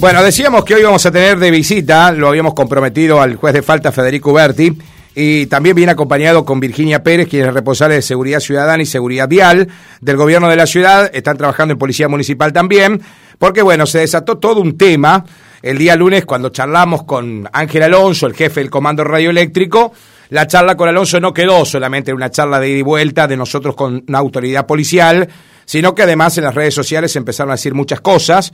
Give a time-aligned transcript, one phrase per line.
[0.00, 3.60] Bueno, decíamos que hoy vamos a tener de visita, lo habíamos comprometido al juez de
[3.60, 4.72] falta Federico Berti,
[5.14, 9.28] y también viene acompañado con Virginia Pérez, quien es responsable de Seguridad Ciudadana y Seguridad
[9.28, 9.68] Vial
[10.00, 13.02] del gobierno de la ciudad, están trabajando en Policía Municipal también,
[13.38, 15.22] porque bueno, se desató todo un tema
[15.60, 19.92] el día lunes cuando charlamos con Ángel Alonso, el jefe del Comando Radioeléctrico,
[20.30, 23.36] la charla con Alonso no quedó solamente en una charla de ida y vuelta de
[23.36, 25.28] nosotros con una autoridad policial,
[25.66, 28.50] sino que además en las redes sociales empezaron a decir muchas cosas,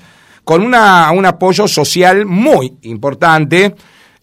[0.46, 3.74] con una, un apoyo social muy importante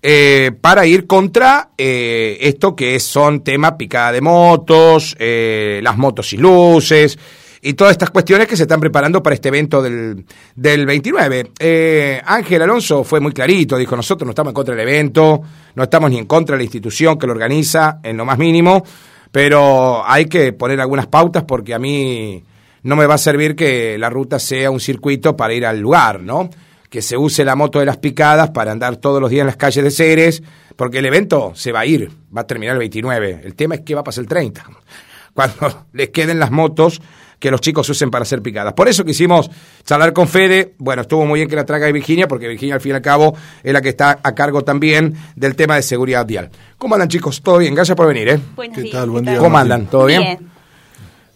[0.02, 6.32] eh, para ir contra eh, esto que son tema picada de motos, eh, las motos
[6.32, 7.20] y luces
[7.62, 12.22] y todas estas cuestiones que se están preparando para este evento del, del 29.
[12.26, 15.42] Ángel Alonso fue muy clarito, dijo, nosotros no estamos en contra del evento,
[15.76, 18.82] no estamos ni en contra de la institución que lo organiza en lo más mínimo,
[19.30, 22.42] pero hay que poner algunas pautas porque a mí
[22.84, 26.20] no me va a servir que la ruta sea un circuito para ir al lugar,
[26.22, 26.50] ¿no?
[26.90, 29.58] Que se use la moto de las picadas para andar todos los días en las
[29.58, 30.44] calles de Ceres,
[30.76, 33.42] porque el evento se va a ir, va a terminar el 29.
[33.44, 34.64] El tema es qué va a pasar el 30,
[35.34, 37.02] cuando les queden las motos
[37.40, 38.74] que los chicos usen para hacer picadas.
[38.74, 39.50] Por eso quisimos
[39.84, 40.76] charlar con Fede.
[40.78, 43.36] Bueno, estuvo muy bien que la traiga Virginia, porque Virginia al fin y al cabo
[43.62, 46.50] es la que está a cargo también del tema de seguridad vial.
[46.78, 47.42] ¿Cómo andan chicos?
[47.42, 47.76] ¿Todo bien?
[47.76, 48.40] Gracias por venir, ¿eh?
[48.74, 49.10] ¿Qué tal?
[49.10, 49.40] Buen día.
[49.40, 49.88] ¿Cómo andan?
[49.88, 50.53] ¿Todo bien?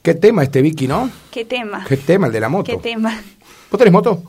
[0.07, 1.11] ¿Qué tema este Vicky, no?
[1.29, 1.83] ¿Qué tema?
[1.85, 2.63] ¿Qué tema el de la moto?
[2.63, 3.21] ¿Qué tema?
[3.69, 4.23] ¿Vos tenés moto?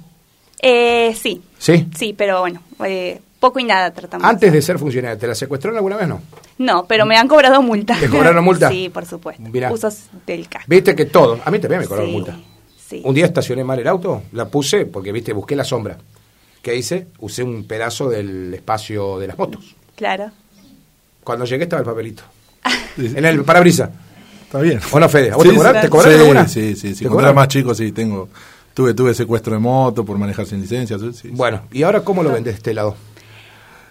[0.60, 1.40] Eh, sí.
[1.56, 1.86] ¿Sí?
[1.96, 4.26] Sí, pero bueno, eh, poco y nada tratamos.
[4.26, 6.20] Antes de ser funcionario, ¿te la secuestraron alguna vez no?
[6.58, 7.96] No, pero me han cobrado multa.
[7.96, 8.68] ¿Te cobraron multa?
[8.72, 9.40] sí, por supuesto.
[9.52, 9.70] Mirá.
[9.70, 10.66] Usos del casco.
[10.66, 12.36] Viste que todo, a mí también me cobraron Sí, multa.
[12.84, 13.02] sí.
[13.04, 15.96] Un día estacioné mal el auto, la puse porque, viste, busqué la sombra.
[16.60, 17.06] ¿Qué hice?
[17.20, 19.76] Usé un pedazo del espacio de las motos.
[19.94, 20.32] Claro.
[21.22, 22.24] Cuando llegué estaba el papelito.
[22.98, 23.90] en el parabrisas.
[24.48, 24.80] Está bien.
[24.91, 25.30] ¿O no, Fede?
[25.30, 25.80] ¿A vos Sí, te cobraron?
[25.80, 25.86] sí.
[25.86, 26.48] ¿Te cobraron sí, alguna?
[26.48, 27.04] Sí, sí, sí.
[27.04, 27.34] ¿Te Cuando era cobraron?
[27.36, 28.28] más chico, sí, tengo.
[28.72, 30.98] Tuve, tuve secuestro de moto por manejar sin licencia.
[30.98, 31.28] sí, sí.
[31.32, 32.96] Bueno, ¿y ahora cómo lo vendés de este lado?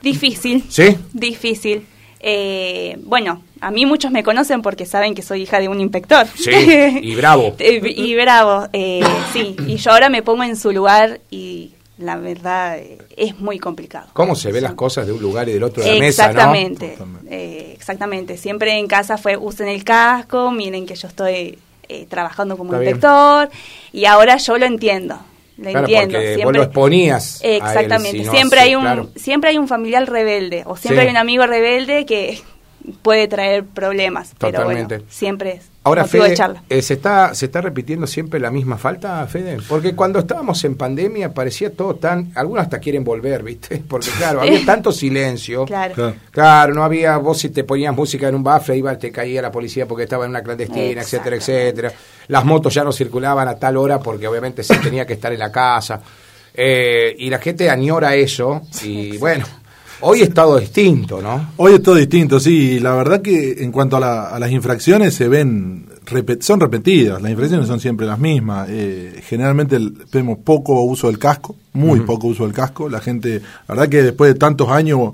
[0.01, 0.63] Difícil.
[0.69, 0.97] ¿Sí?
[1.13, 1.85] Difícil.
[2.19, 6.25] Eh, bueno, a mí muchos me conocen porque saben que soy hija de un inspector.
[6.35, 6.51] Sí,
[7.03, 7.55] y bravo.
[7.59, 9.01] Eh, y bravo, eh,
[9.33, 9.55] sí.
[9.67, 14.07] Y yo ahora me pongo en su lugar y la verdad eh, es muy complicado.
[14.13, 16.25] ¿Cómo se ven las cosas de un lugar y del otro de la mesa?
[16.27, 16.97] Exactamente,
[17.29, 18.37] eh, exactamente.
[18.37, 21.57] Siempre en casa fue usen el casco, miren que yo estoy
[21.89, 22.95] eh, trabajando como Está bien.
[22.95, 23.49] inspector
[23.93, 25.17] y ahora yo lo entiendo.
[25.57, 26.17] Lo Claro, entiendo.
[26.19, 28.19] porque vos lo exponías a él, Exactamente.
[28.19, 29.09] si no, siempre hay un claro.
[29.15, 31.07] siempre hay un familiar rebelde o siempre Sí.
[31.07, 32.39] hay un amigo rebelde que
[33.01, 34.33] puede traer problemas.
[34.37, 34.97] Pero Totalmente.
[34.97, 36.63] bueno, siempre es Ahora, Fede, de charla.
[36.67, 39.57] eh, ¿se, está, ¿se está repitiendo siempre la misma falta, Fede?
[39.69, 42.31] Porque cuando estábamos en pandemia parecía todo tan...
[42.35, 43.77] Algunos hasta quieren volver, ¿viste?
[43.87, 45.63] Porque claro, había tanto silencio.
[45.65, 45.93] Claro.
[45.93, 46.15] Claro.
[46.31, 49.51] Claro, no había, vos si te ponías música en un bafle, iba, te caía la
[49.51, 51.93] policía porque estaba en una clandestina, etcétera, etcétera.
[52.27, 55.39] Las motos ya no circulaban a tal hora porque obviamente se tenía que estar en
[55.39, 56.01] la casa.
[56.53, 58.61] Eh, y la gente añora eso.
[58.83, 59.45] Y bueno,
[60.01, 61.51] hoy es todo distinto, ¿no?
[61.57, 62.79] Hoy es todo distinto, sí.
[62.79, 65.85] La verdad que en cuanto a, la- a las infracciones se ven,
[66.41, 67.21] son repetidas.
[67.21, 68.67] Las infracciones son siempre las mismas.
[68.71, 72.89] Eh, generalmente el- vemos poco uso del casco, muy poco uso del casco.
[72.89, 75.11] La gente, la verdad que después de tantos años,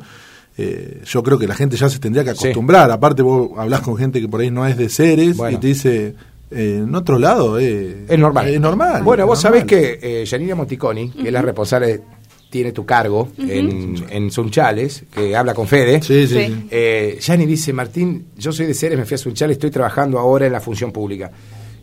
[0.58, 2.46] eh, yo creo que la gente ya se tendría que Sí.
[2.48, 2.92] acostumbrar.
[2.92, 5.58] Aparte vos hablas con gente que por ahí no es de Bueno.
[5.58, 6.16] y te dice,
[6.52, 8.48] eh, en otro lado eh, Es normal.
[8.48, 9.02] Es normal.
[9.02, 10.00] Bueno, vos es sabés normal.
[10.00, 12.02] que eh, Yanina Monticoni, que es la responsable,
[12.53, 16.03] tiene tu cargo en, en Sunchales, que habla con Fede.
[16.03, 16.66] Sí, sí, Sí.
[16.69, 20.46] Eh, Yani dice, Martín, yo soy de Ceres, me fui a Sunchales, estoy trabajando ahora
[20.46, 21.31] en la función pública.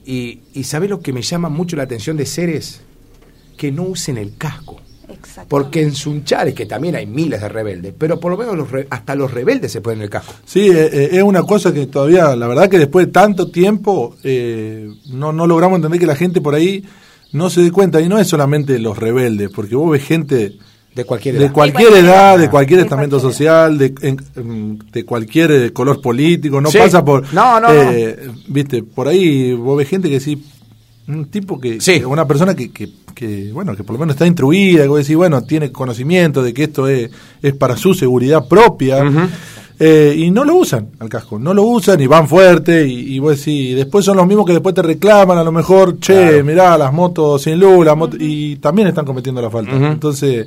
[0.07, 2.83] Y, y ¿sabés lo que me llama mucho la atención de Ceres?
[3.57, 4.81] Que no usen el casco.
[5.49, 8.87] Porque en Sunchales, que también hay miles de rebeldes, pero por lo menos los re-
[8.91, 10.35] hasta los rebeldes se ponen el casco.
[10.47, 14.15] Sí, eh, eh, es una cosa que todavía, la verdad que después de tanto tiempo,
[14.23, 16.85] eh, no, no logramos entender que la gente por ahí
[17.33, 18.01] no se dé cuenta.
[18.01, 20.55] Y no es solamente los rebeldes, porque vos ves gente
[20.95, 21.53] De cualquier de edad.
[21.53, 22.39] cualquier De cualquier edad, edad.
[22.41, 26.79] de cualquier De estamento cualquier social, de, en- de cualquier eh, color político, no Sí.
[26.79, 27.33] pasa por...
[27.33, 28.17] No, no, eh,
[28.49, 30.43] Viste, por ahí vos ves gente que sí,
[31.07, 32.01] un tipo que, Sí.
[32.01, 34.99] que- una persona que, que, que, bueno, que por lo menos está instruida, que vos
[34.99, 37.11] decís, bueno, tiene conocimiento de que esto es,
[37.43, 39.03] es para su seguridad propia,
[39.83, 43.19] eh, y no lo usan al casco, no lo usan y van fuerte, y, y
[43.19, 46.13] vos decís, y después son los mismos que después te reclaman, a lo mejor, che,
[46.13, 46.45] Claro.
[46.45, 49.73] mirá, las motos sin luz, las motos, y también están cometiendo la falta.
[49.75, 50.47] Entonces,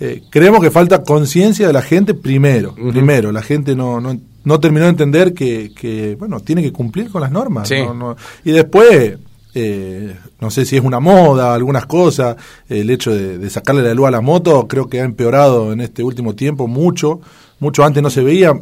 [0.00, 4.58] eh, creemos que falta conciencia de la gente primero, primero, la gente no, no, no
[4.60, 7.76] terminó de entender que, que, bueno, tiene que cumplir con las normas, Sí.
[7.76, 9.18] no- no- y después...
[9.56, 12.34] eh, no sé si es una moda, algunas cosas,
[12.68, 15.80] el hecho de, de sacarle la luz a la moto creo que ha empeorado en
[15.80, 17.20] este último tiempo mucho,
[17.60, 18.52] mucho antes no se veía,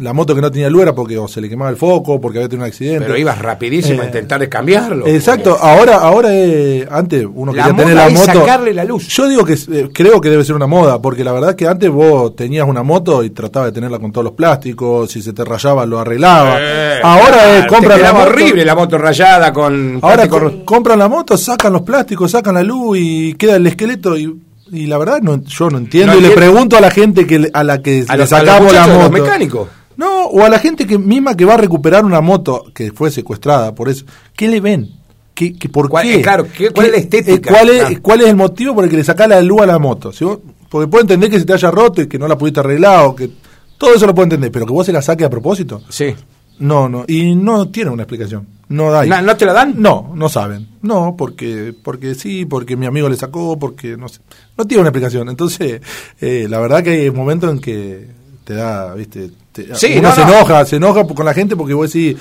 [0.00, 2.38] la moto que no tenía luz era porque o se le quemaba el foco, porque
[2.38, 3.00] había tenido un accidente.
[3.04, 5.08] Pero ibas rapidísimo a Eh, intentar cambiarlo.
[5.08, 8.32] Exacto, ahora, ahora eh, antes uno La quería tener la es moto.
[8.40, 9.08] sacarle la luz.
[9.08, 11.90] Yo digo que eh, creo que debe ser una moda, porque la verdad que antes
[11.90, 15.44] vos tenías una moto y tratabas de tenerla con todos los plásticos, si se te
[15.44, 16.58] rayaba lo arreglaba.
[17.02, 18.28] Ahora es compran la moto.
[18.28, 20.28] horrible la moto rayada con Ahora
[20.64, 24.32] compran la moto, sacan los plásticos, sacan la luz y queda el esqueleto y,
[24.72, 27.38] y la verdad no, yo no entiendo No y le pregunto a la gente que
[27.38, 29.10] le- a la que a le los, a sacamos la moto.
[29.10, 29.68] mecánicos.
[29.96, 33.10] No, o a la gente que misma que va a recuperar una moto que fue
[33.10, 34.04] secuestrada, por eso.
[34.36, 34.90] ¿Qué le ven?
[35.34, 36.14] ¿Qué, qué- ¿Por ¿Cuál- qué?
[36.16, 37.50] eh, claro, qué- cuál es la estética?
[37.50, 37.90] eh, ¿cuál, es, Ah.
[38.02, 40.12] ¿Cuál es el motivo por el que le sacás la luz a la moto?
[40.12, 40.38] Si vos-
[40.68, 43.14] porque puedo entender que se te haya roto y que no la pudiste arreglar o
[43.16, 43.30] que...
[43.78, 45.80] Todo eso lo puedo entender, pero que vos se la saques a propósito.
[45.88, 46.14] Sí.
[46.60, 48.46] No, no, y no tiene una explicación.
[48.68, 49.08] No hay.
[49.08, 49.74] ¿No, no te la dan?
[49.80, 50.68] No, no saben.
[50.82, 54.20] No, porque porque sí, porque mi amigo le sacó, porque no sé.
[54.56, 55.28] No tiene una explicación.
[55.28, 55.80] Entonces,
[56.20, 58.08] eh, la verdad que hay momentos en que
[58.44, 60.28] te da, viste, te- Sí, uno no, se no.
[60.34, 62.16] enoja, se enoja con la gente porque vos decís,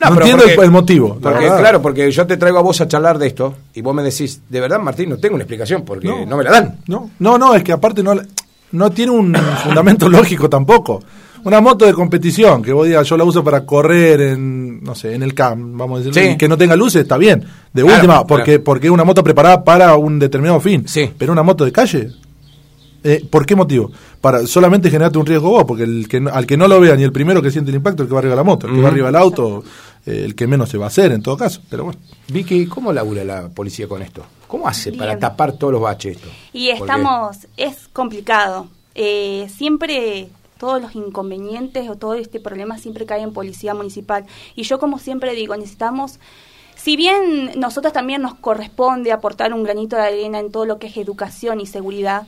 [0.00, 1.18] no, pero entiendo el- porque- el, motivo.
[1.20, 4.02] Porque, claro, porque yo te traigo a vos a charlar de esto y vos me
[4.02, 6.78] decís, de verdad, Martín, no tengo una explicación porque no, me la dan.
[6.86, 8.14] No, no, no, es que aparte no,
[8.72, 9.34] no tiene un
[9.64, 11.02] fundamento lógico tampoco.
[11.46, 15.14] Una moto de competición, que vos digas, yo la uso para correr en, no sé,
[15.14, 16.30] en el camp, vamos a decir, Sí.
[16.30, 17.44] y que no tenga luces, está bien.
[17.72, 18.64] De Claro, última, porque, claro.
[18.64, 20.88] porque es una moto preparada para un determinado fin.
[20.88, 21.08] Sí.
[21.16, 22.10] Pero una moto de calle,
[23.04, 23.92] eh, ¿por qué motivo?
[24.20, 26.96] Para solamente generarte un riesgo vos, porque el que no- al que no lo vea
[26.96, 28.74] ni el primero que siente el impacto, el que va arriba de la moto, el
[28.74, 29.62] que va arriba del auto,
[30.04, 31.60] eh, el que menos se va a hacer en todo caso.
[31.70, 32.00] Pero bueno.
[32.26, 34.24] Vicky, ¿cómo labura la policía con esto?
[34.48, 34.98] ¿Cómo hace Bien.
[34.98, 36.28] para tapar todos los baches esto?
[36.52, 38.66] Y Porque- estamos, es complicado.
[38.98, 40.26] Eh, siempre
[40.58, 44.26] todos los inconvenientes o todo este problema siempre cae en policía municipal.
[44.54, 46.18] Y yo como siempre digo, necesitamos,
[46.74, 50.86] si bien nosotros también nos corresponde aportar un granito de arena en todo lo que
[50.88, 52.26] es educación y seguridad,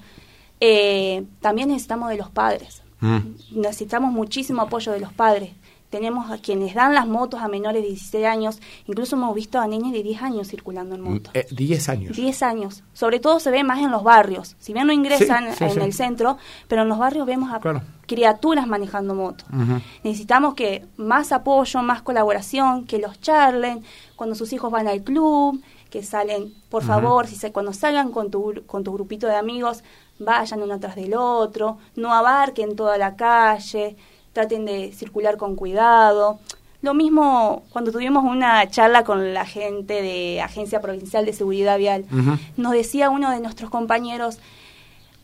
[0.61, 2.83] eh, también necesitamos de los padres.
[3.01, 3.19] Mm.
[3.53, 5.53] Necesitamos muchísimo apoyo de los padres.
[5.91, 9.67] Tenemos a quienes dan las motos a menores de 16 años, incluso hemos visto a
[9.67, 11.31] nenes de 10 años circulando en moto.
[11.33, 12.15] Eh, 10 años.
[12.17, 12.83] 10 años.
[12.93, 14.55] Sobre todo se ve más en los barrios.
[14.59, 15.81] Si bien no ingresan Sí, sí, en sí.
[15.81, 16.37] el centro,
[16.67, 17.81] pero en los barrios vemos a Claro.
[18.09, 19.45] Criaturas manejando moto.
[19.53, 19.81] Ujú.
[20.03, 23.85] Necesitamos que más apoyo, más colaboración, que los charlen
[24.17, 28.31] cuando sus hijos van al club, que salen, por favor, si se, cuando salgan con
[28.31, 29.85] tu, con tu grupito de amigos,
[30.19, 33.97] vayan uno atrás del otro, no abarquen toda la calle,
[34.33, 36.41] traten de circular con cuidado.
[36.81, 42.05] Lo mismo cuando tuvimos una charla con la gente de Agencia Provincial de Seguridad Vial,
[42.57, 44.39] nos decía uno de nuestros compañeros,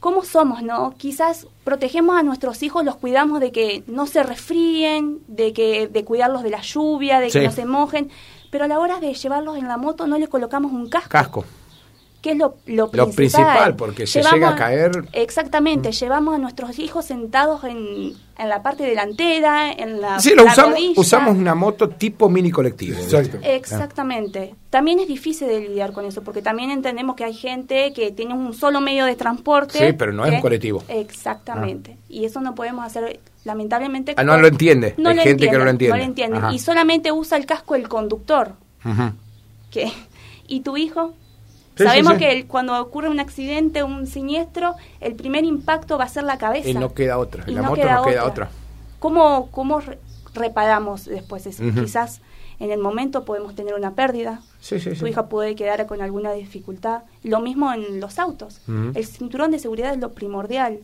[0.04, 0.92] ¿cómo somos, no?
[0.98, 6.04] Quizás protegemos a nuestros hijos, los cuidamos de que no se resfríen, de que de
[6.04, 8.10] cuidarlos de la lluvia, de que no se mojen,
[8.50, 11.44] pero a la hora de llevarlos en la moto no le colocamos un casco, Casco.
[12.24, 12.96] Que es lo, lo principal.
[13.10, 15.08] Lo principal, porque se llega a caer- Mm.
[15.12, 20.44] Exactamente, llevamos a nuestros hijos sentados en, en la parte delantera, en la Sí, lo
[20.44, 21.00] la usamos, rodilla.
[21.00, 22.98] usamos una moto tipo mini colectivo.
[22.98, 23.38] Exacto.
[23.42, 24.54] Exactamente.
[24.70, 28.32] También es difícil de lidiar con eso, porque también entendemos que hay gente que tiene
[28.32, 29.78] un solo medio de transporte.
[29.86, 30.82] Sí, pero no es un colectivo.
[30.88, 31.98] Exactamente.
[32.08, 34.14] Y eso no podemos hacer, lamentablemente.
[34.16, 34.94] Ah, no lo entiende.
[34.96, 35.96] Hay gente que no lo entiende.
[35.98, 36.38] No lo entiende.
[36.38, 36.52] Ajá.
[36.54, 38.52] Y solamente usa el casco el conductor.
[38.82, 39.12] Ujú.
[39.70, 39.92] que
[40.48, 41.12] ¿Y tu hijo?
[41.76, 42.24] Sí, Sabemos sí, sí.
[42.24, 46.38] que el- cuando ocurre un accidente, un siniestro, el primer impacto va a ser la
[46.38, 46.68] cabeza.
[46.68, 47.44] Y no queda otra.
[47.46, 48.48] Y la moto no queda otra.
[49.00, 49.98] ¿Cómo, cómo re-
[50.34, 51.62] reparamos después eso?
[51.74, 52.20] Quizás
[52.60, 54.40] en el momento podemos tener una pérdida.
[54.98, 57.02] Tu hija puede quedar con alguna dificultad.
[57.24, 58.60] Lo mismo en los autos.
[58.68, 60.78] El cinturón de seguridad es lo primordial.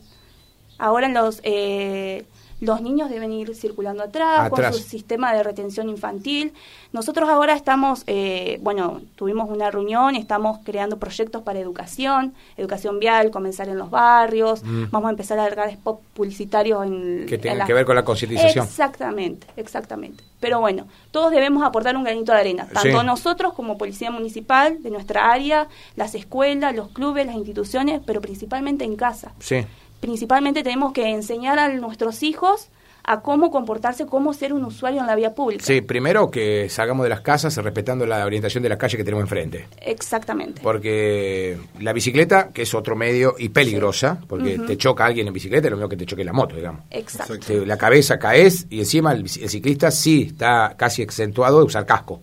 [0.77, 2.25] Ahora en los eh,
[2.61, 4.71] los niños deben ir circulando atrás, Atrás.
[4.71, 6.53] con su sistema de retención infantil.
[6.93, 13.31] Nosotros ahora estamos, eh, bueno, tuvimos una reunión, estamos creando proyectos para educación, educación vial,
[13.31, 14.85] comenzar en los barrios, Mm.
[14.91, 17.95] vamos a empezar a largar spots publicitarios en Que en tengan las- que ver con
[17.95, 18.65] la concientización.
[18.65, 20.23] Exactamente, exactamente.
[20.39, 23.05] Pero bueno, todos debemos aportar un granito de arena, tanto Sí.
[23.05, 28.83] nosotros como Policía Municipal de nuestra área, las escuelas, los clubes, las instituciones, pero principalmente
[28.85, 29.33] en casa.
[29.39, 29.65] Sí.
[30.01, 32.69] Principalmente tenemos que enseñar a nuestros hijos
[33.03, 35.63] a cómo comportarse, cómo ser un usuario en la vía pública.
[35.65, 39.23] Sí, primero que salgamos de las casas respetando la orientación de la calle que tenemos
[39.23, 39.67] enfrente.
[39.79, 40.61] Exactamente.
[40.61, 45.67] Porque la bicicleta, que es otro medio y peligrosa, porque te choca alguien en bicicleta,
[45.67, 46.83] es lo mismo que te choque la moto, digamos.
[46.91, 47.65] Exacto.
[47.65, 52.21] La cabeza caes y encima el ciclista sí está casi exentuado de usar casco.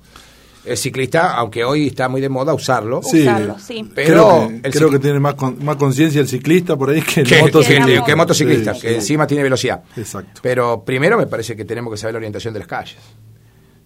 [0.71, 3.23] El ciclista, aunque hoy está muy de moda usarlo, Sí.
[3.23, 3.89] Usarlo, sí.
[3.95, 7.27] pero creo que, creo tiene más, con- más conciencia el ciclista por ahí que el
[7.27, 7.87] que, motociclista.
[7.87, 8.07] que- moto.
[8.07, 8.95] que motociclista, Sí, que sí.
[8.97, 9.83] encima tiene velocidad.
[9.97, 10.41] Exacto.
[10.43, 12.97] Pero primero me parece que tenemos que saber la orientación de las calles.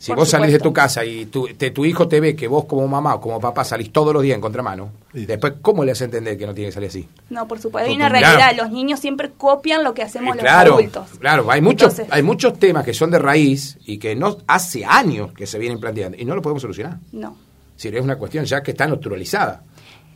[0.02, 0.68] Si Por vos salís de supuesto.
[0.68, 3.38] tu casa y tu, te- tu hijo te ve que vos como mamá o como
[3.38, 5.26] papá salís todos los días en contramano, Sí.
[5.26, 7.08] después, ¿cómo le haces entender que no tiene que salir así?
[7.30, 7.88] No, por supuesto.
[7.88, 8.34] Hay una realidad.
[8.34, 8.64] Claro.
[8.64, 11.06] Los niños siempre copian lo que hacemos Eh, los adultos.
[11.20, 14.84] claro, hay muchos, Entonces, hay muchos temas que son de raíz y que no hace
[14.84, 16.98] años que se vienen planteando y no lo podemos solucionar.
[17.12, 17.36] No.
[17.76, 19.62] Es decir, es una cuestión ya que está naturalizada.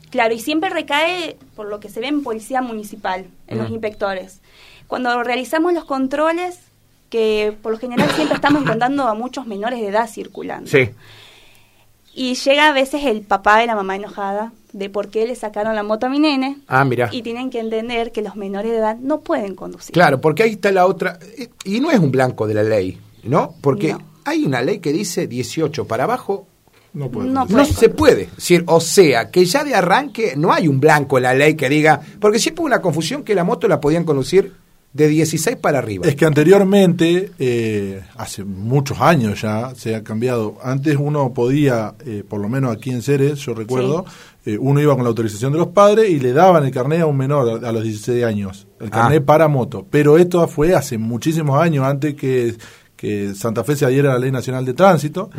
[0.09, 3.73] Claro, y siempre recae, por lo que se ve en policía municipal, en los Mm.
[3.75, 4.41] inspectores.
[4.87, 6.59] Cuando realizamos los controles,
[7.09, 10.69] que por lo general siempre estamos encontrando a muchos menores de edad circulando.
[12.13, 15.75] Y llega a veces el papá de la mamá enojada de por qué le sacaron
[15.75, 16.57] la moto a mi nene.
[16.67, 17.09] Ah, mira.
[17.11, 19.93] Y tienen que entender que los menores de edad no pueden conducir.
[19.93, 21.19] Claro, porque ahí está la otra.
[21.63, 23.53] Y no es un blanco de la ley, ¿no?
[23.61, 24.01] Porque No.
[24.25, 26.47] hay una ley que dice 18 para abajo.
[26.93, 27.29] No puede.
[27.29, 28.29] No No se puede.
[28.35, 31.69] Decir, o sea, que ya de arranque no hay un blanco en la ley que
[31.69, 32.01] diga.
[32.19, 34.53] Porque siempre hubo una confusión que la moto la podían conducir
[34.97, 36.05] de 16 para arriba.
[36.07, 40.57] Es que anteriormente, eh, hace muchos años ya, se ha cambiado.
[40.63, 44.05] Antes uno podía, eh, por lo menos aquí en Ceres, yo recuerdo,
[44.45, 47.05] eh, uno iba con la autorización de los padres y le daban el carnet a
[47.05, 49.25] un menor a, los 16 años, el carnet Ah.
[49.25, 49.85] para moto.
[49.89, 52.55] Pero esto fue hace muchísimos años, antes que,
[52.95, 55.29] que Santa Fe se adhiera a la Ley Nacional de Tránsito.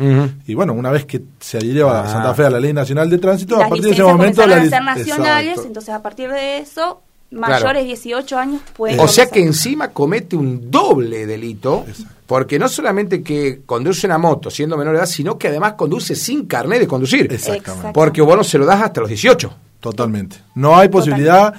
[0.47, 2.03] Y bueno, una vez que se adhirió Ah.
[2.03, 4.17] a Santa Fe a la Ley Nacional de Tránsito, a Las partir de ese licencias
[4.17, 4.41] momento...
[4.41, 5.67] comenzaron la a ser nacionales, Exacto.
[5.67, 7.01] entonces a partir de eso,
[7.31, 11.85] mayores de 18 años pueden O sea que encima comete un doble delito,
[12.25, 16.15] porque no solamente que conduce una moto siendo menor de edad, sino que además conduce
[16.15, 17.31] sin carnet de conducir.
[17.31, 17.91] Exactamente.
[17.93, 19.53] Porque vos no se lo das hasta los 18.
[19.79, 20.37] Totalmente.
[20.55, 21.53] No hay posibilidad,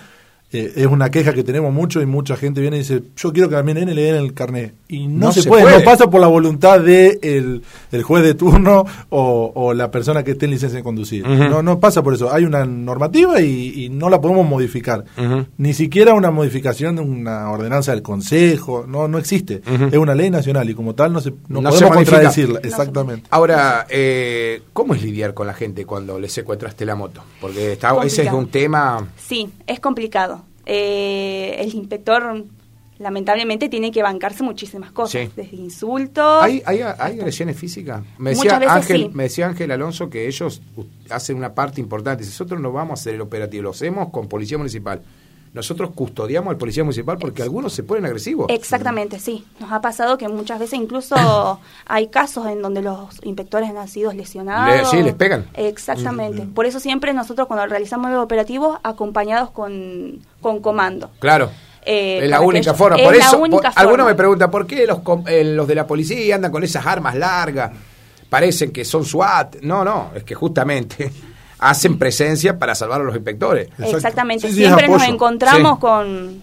[0.52, 3.48] eh, es una queja que tenemos mucho y mucha gente viene y dice, yo quiero
[3.48, 4.74] que a mi nene le den el carnet.
[4.88, 5.78] Y no, No se, se puede, puede.
[5.78, 10.24] no pasa por la voluntad de el, el juez de turno o, o la persona
[10.24, 11.26] que esté en licencia de conducir.
[11.26, 12.32] No no pasa por eso.
[12.32, 15.04] Hay una normativa y, y no la podemos modificar.
[15.58, 18.84] Ni siquiera una modificación de una ordenanza del Consejo.
[18.88, 19.62] No no existe.
[19.92, 22.16] Es una ley nacional y como tal no, se, no, No se podemos modifica.
[22.16, 22.60] contradecirla.
[22.60, 23.26] se Exactamente.
[23.30, 27.22] Ahora, eh, ¿cómo es lidiar con la gente cuando le secuestraste la moto?
[27.40, 29.06] Porque está, ese es un tema...
[29.16, 30.39] Sí, es complicado.
[30.72, 32.44] Eh, el inspector
[33.00, 35.30] lamentablemente tiene que bancarse muchísimas cosas, Sí.
[35.34, 36.42] desde insultos.
[36.44, 38.04] ¿Hay, hay, hay agresiones físicas?
[38.18, 39.10] Me decía, Muchas veces Ángel, sí.
[39.12, 40.62] me decía Ángel Alonso que ellos
[41.08, 42.24] hacen una parte importante.
[42.24, 45.02] Nosotros no vamos a hacer el operativo, lo hacemos con Policía Municipal.
[45.52, 48.46] Nosotros custodiamos al Policía Municipal porque algunos se ponen agresivos.
[48.50, 49.44] Exactamente, sí.
[49.58, 54.12] Nos ha pasado que muchas veces incluso hay casos en donde los inspectores han sido
[54.12, 54.76] lesionados.
[54.76, 55.46] Le- sí, les pegan.
[55.54, 56.42] Exactamente.
[56.42, 61.10] Por eso siempre nosotros cuando realizamos los operativos acompañados con, con comando.
[61.18, 61.50] Claro.
[61.84, 62.96] Eh, es la única ellos- forma.
[62.98, 65.86] es Por la eso, por- algunos me preguntan, ¿por qué los, eh, los de la
[65.86, 67.72] policía andan con esas armas largas?
[68.28, 69.56] Parecen que son SWAT.
[69.62, 71.10] No, no, es que justamente
[71.60, 73.68] hacen presencia para salvar a los inspectores.
[73.68, 73.96] Exacto.
[73.96, 74.48] Exactamente.
[74.48, 75.80] Sí, sí, es siempre nos encontramos Sí.
[75.80, 76.42] con...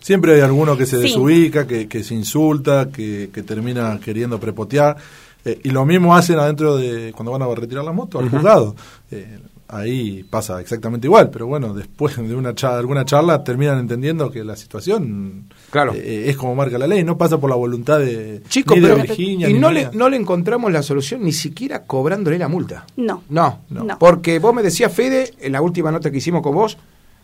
[0.00, 1.02] Siempre hay alguno que se Sí.
[1.04, 4.96] desubica, que, que se insulta, que, que termina queriendo prepotear.
[5.44, 8.74] Eh, y lo mismo hacen adentro de cuando van a retirar la moto, al juzgado.
[9.10, 9.38] Eh,
[9.72, 14.54] ahí pasa exactamente igual, pero bueno, después de una alguna charla terminan entendiendo que la
[14.54, 15.94] situación Claro.
[15.94, 18.96] eh, es como marca la ley, no pasa por la voluntad de, ni de pero
[18.96, 19.48] Virginia.
[19.48, 22.84] y ni no le, no le encontramos la solución ni siquiera cobrándole la multa.
[22.96, 23.24] No.
[23.30, 23.98] No, No.
[23.98, 26.76] porque vos me decías, Fede, en la última nota que hicimos con vos,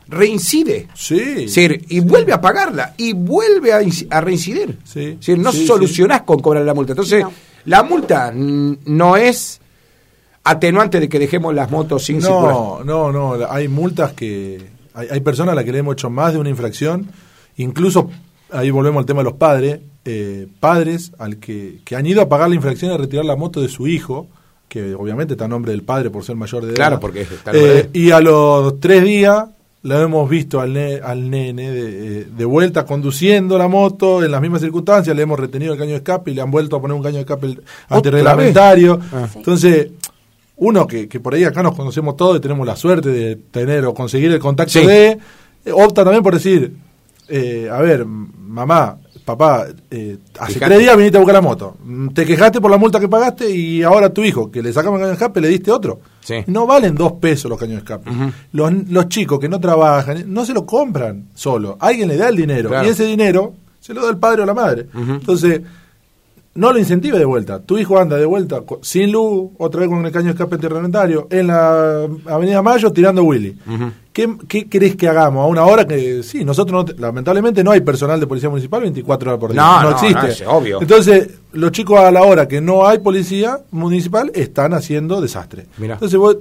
[0.09, 0.89] reincide.
[0.95, 1.19] Sí.
[1.21, 4.79] Es decir, y vuelve a pagarla, y vuelve a, a reincidir.
[4.85, 5.01] Sí.
[5.05, 6.93] Es decir, no Sí, solucionás con cobrar la multa.
[6.93, 7.33] Entonces, No.
[7.67, 9.61] la multa no es
[10.51, 12.53] atenuante de que dejemos las motos sin circular.
[12.53, 13.47] No, no, no.
[13.51, 14.77] Hay multas que.
[14.95, 17.07] Hay, hay personas a las que le hemos hecho más de una infracción.
[17.57, 18.11] Incluso,
[18.53, 19.81] ahí volvemos al tema de los padres.
[20.05, 23.61] eh, padres al que, que han ido a pagar la infracción de retirar la moto
[23.61, 24.27] de su hijo,
[24.69, 26.77] que obviamente está a nombre del padre por ser mayor de edad.
[26.77, 27.91] Claro, porque está a Eh.
[27.93, 29.45] Y a los tres días
[29.83, 34.31] lo hemos visto al, ne- al nene de, eh, de vuelta conduciendo la moto en
[34.31, 35.15] las mismas circunstancias.
[35.15, 37.17] Le hemos retenido el caño de escape y le han vuelto a poner un caño
[37.17, 38.99] de escape antirreglamentario.
[39.13, 39.29] Ah.
[39.35, 39.89] Entonces,
[40.59, 43.85] uno que, que por ahí acá nos conocemos todos y tenemos la suerte de tener
[43.87, 44.87] o conseguir el contacto Sí.
[44.87, 45.19] de,
[45.65, 46.75] eh, opta también por decir,
[47.29, 50.71] eh, a ver, mamá, papá, eh, hace Fijate.
[50.71, 53.51] tres días viniste a buscar la moto, Mm, te quejaste por la multa que pagaste
[53.51, 56.01] y ahora tu hijo, que le sacamos el caño de escape, le diste otro.
[56.21, 56.37] Sí.
[56.47, 58.11] No valen dos pesos los caños de escape.
[58.53, 62.37] Los, los chicos que no trabajan, no se lo compran solo, alguien le da el
[62.37, 62.87] dinero Claro.
[62.87, 64.87] y ese dinero se lo da el padre o la madre.
[64.95, 65.61] Entonces,
[66.55, 67.61] no lo incentive de vuelta.
[67.61, 71.29] Tu hijo anda de vuelta sin luz, otra vez con el caño de escape reglamentario,
[71.31, 73.57] en la Avenida Mayo tirando Willy.
[74.13, 75.45] ¿Qué, ¿Qué querés que hagamos?
[75.45, 78.81] A una hora que, sí, nosotros no te- lamentablemente no hay personal de policía municipal
[78.83, 79.61] 24 horas por día.
[79.63, 80.21] No, No, no, existe.
[80.21, 80.81] no, es obvio.
[80.83, 85.67] Entonces, los chicos a la hora que no hay policía municipal están haciendo desastre.
[85.77, 85.95] Mirá.
[85.95, 86.37] Entonces vos,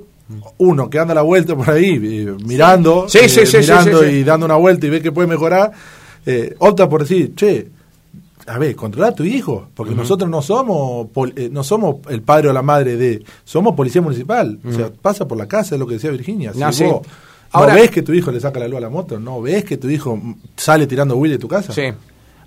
[0.58, 3.72] uno que anda a la vuelta por ahí, eh, mirando, Sí, eh, sí, sí, sí,
[3.72, 5.72] mirando y dando una vuelta y ve que puede mejorar,
[6.26, 7.68] eh, opta por decir, che,
[8.48, 12.50] a ver, controlar a tu hijo, porque nosotros no somos eh, no somos el padre
[12.50, 14.60] o la madre de, somos policía municipal.
[14.66, 16.54] O sea, pasa por la casa, es lo que decía Virginia.
[16.72, 17.02] Si vos
[17.52, 19.78] Ahora, ves que tu hijo le saca la luz a la moto, no ves que
[19.78, 20.20] tu hijo
[20.56, 21.74] sale tirando Will de tu casa.
[21.74, 21.84] Sí.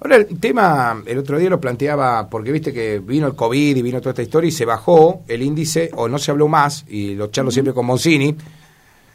[0.00, 3.82] Ahora, el tema, el otro día lo planteaba, porque viste que vino el COVID y
[3.82, 7.14] vino toda esta historia y se bajó el índice, o no se habló más, y
[7.14, 8.34] lo charlo siempre con Monsini,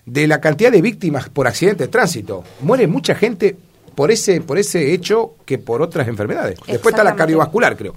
[0.06, 2.44] de la cantidad de víctimas por accidente de tránsito.
[2.62, 3.58] Muere mucha gente
[3.96, 6.60] por ese, por ese hecho que por otras enfermedades.
[6.68, 7.96] Después está la cardiovascular, creo.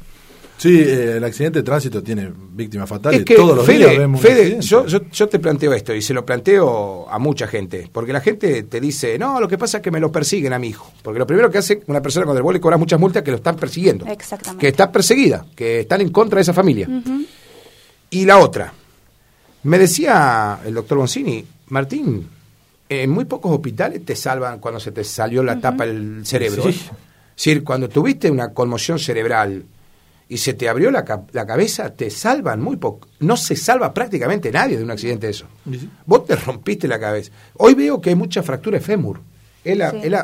[0.59, 3.25] Sí, eh, el accidente de tránsito tiene víctimas fatales.
[3.25, 7.19] todos los días vemos Fede yo, yo, te planteo esto y se lo planteo a
[7.21, 7.89] mucha gente.
[7.93, 10.59] Porque la gente te dice, no, lo que pasa es que me lo persiguen a
[10.59, 10.93] mi hijo.
[11.03, 13.31] Porque lo primero que hace una persona cuando el le cobra muchas multas es que
[13.31, 14.05] lo están persiguiendo.
[14.07, 14.61] Exactamente.
[14.61, 16.89] Que está perseguida, que están en contra de esa familia.
[18.11, 18.73] Y la otra.
[19.63, 22.27] Me decía el doctor Boncini, Martín,
[22.89, 26.69] en muy pocos hospitales te salvan cuando se te salió la tapa del cerebro.
[26.69, 26.71] ¿eh?
[26.71, 26.91] Es
[27.37, 29.65] decir, cuando tuviste una conmoción cerebral
[30.29, 33.09] y se te abrió la, la cabeza, te salvan muy poco.
[33.21, 35.47] No se salva prácticamente nadie de un accidente de eso.
[36.05, 37.31] Vos te rompiste la cabeza.
[37.55, 39.21] Hoy veo que hay mucha fractura de fémur.
[39.65, 39.79] Es,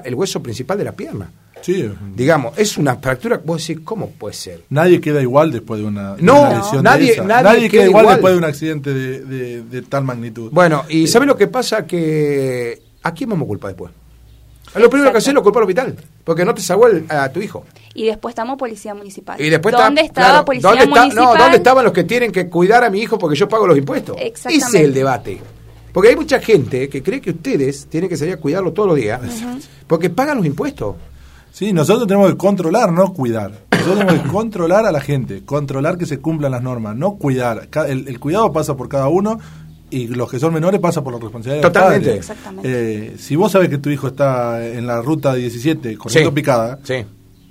[0.05, 1.31] el hueso principal de la pierna.
[1.65, 1.91] Sí.
[2.15, 4.65] Digamos, es una fractura, vos decís, ¿cómo puede ser?
[4.69, 8.39] Nadie queda igual después de una, no, lesión nadie, de Nadie, queda, igual, después de
[8.39, 10.51] un accidente de, tal magnitud.
[10.53, 11.87] Bueno, y eh, lo que pasa?
[11.87, 13.93] Que ¿a quién vamos a culpar después?
[14.75, 17.41] Lo primero que hacer es lo culpar al hospital, porque no te salvó a tu
[17.41, 17.65] hijo.
[17.95, 19.41] Y después estamos policía municipal.
[19.41, 21.15] Y después ¿Dónde estaba policía municipal?
[21.15, 23.79] no, ¿dónde estaban los que tienen que cuidar a mi hijo porque yo pago los
[23.79, 24.19] impuestos?
[24.21, 25.41] Ese es el debate.
[25.95, 28.99] Porque hay mucha gente que cree que ustedes tienen que salir a cuidarlo todos los
[28.99, 29.23] días
[29.87, 30.97] porque pagan los impuestos.
[31.55, 33.53] Sí, nosotros tenemos que controlar, no cuidar.
[33.71, 37.69] Nosotros tenemos que controlar a la gente, controlar que se cumplan las normas, no cuidar.
[37.87, 39.39] El, cuidado pasa por cada uno
[39.89, 42.09] y los que son menores pasa por la responsabilidad Totalmente.
[42.09, 42.69] Del Exactamente.
[42.71, 47.05] Eh, si vos sabes que tu hijo está en la ruta 17 corriendo picada, sí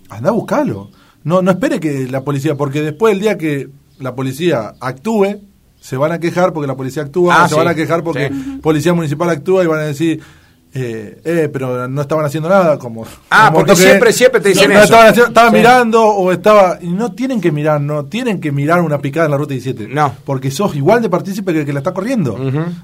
[0.10, 0.89] anda a buscarlo.
[1.24, 3.69] No, no espere que la policía, porque después el día que
[4.00, 5.39] la policía actúe,
[5.79, 8.31] se van a quejar porque la policía actúa, ah, se van a quejar porque
[8.62, 10.22] policía municipal actúa y van a decir,
[10.75, 13.06] eh, eh, pero no estaban haciendo nada, como...
[13.30, 14.96] Ah, porque siempre, siempre te dicen eso.
[15.27, 16.80] Estaban, mirando o estaba...
[16.82, 19.88] Y no tienen que mirar, no tienen que mirar una picada en la ruta 17.
[19.88, 20.15] No.
[20.25, 22.38] Porque sos igual de partícipe que el que la está corriendo.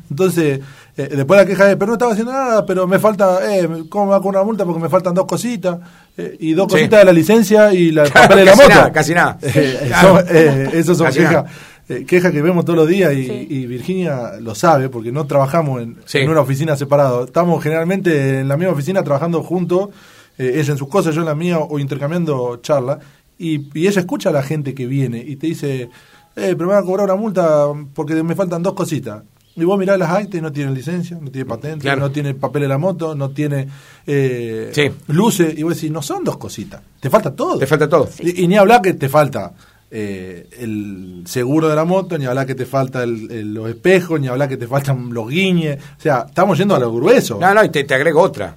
[0.10, 0.60] Entonces,
[0.98, 4.06] eh, después la queja de, pero no estaba haciendo nada, pero me falta, eh, ¿cómo
[4.06, 4.66] me va con una multa?
[4.66, 5.80] Porque me faltan dos cositas.
[6.16, 8.92] Eh, y dos cositas de la licencia y la papel de la moto.
[8.94, 9.40] casi nada.
[9.42, 11.46] Eso son quejas
[11.90, 16.30] eh, queja que vemos todos los días y, Virginia lo sabe porque no trabajamos en,
[16.30, 17.24] una oficina separada.
[17.24, 19.90] Estamos generalmente en la misma oficina trabajando juntos,
[20.38, 23.00] eh, ella en sus cosas, yo en la mía o intercambiando charla.
[23.40, 25.90] Y, ella escucha a la gente que viene y te dice, eh,
[26.56, 29.24] pero me van a cobrar una multa porque me faltan dos cositas.
[29.56, 32.62] Y vos mirás las actas y no tiene licencia, no tiene patente, no tiene papel
[32.62, 33.68] de la moto, no tiene
[34.06, 35.58] eh, luces.
[35.58, 37.58] Y vos decís, no son dos cositas, te falta todo.
[37.58, 38.08] Te falta todo.
[38.20, 39.54] Y, y, ni hablar que te falta
[39.92, 44.50] eh, el seguro de la moto, ni hablar que te falta los espejos, ni hablar
[44.50, 45.80] que te faltan los guiñes.
[45.98, 47.40] O sea, estamos yendo a lo grueso.
[47.40, 48.56] No, no, y te, te agrego otra.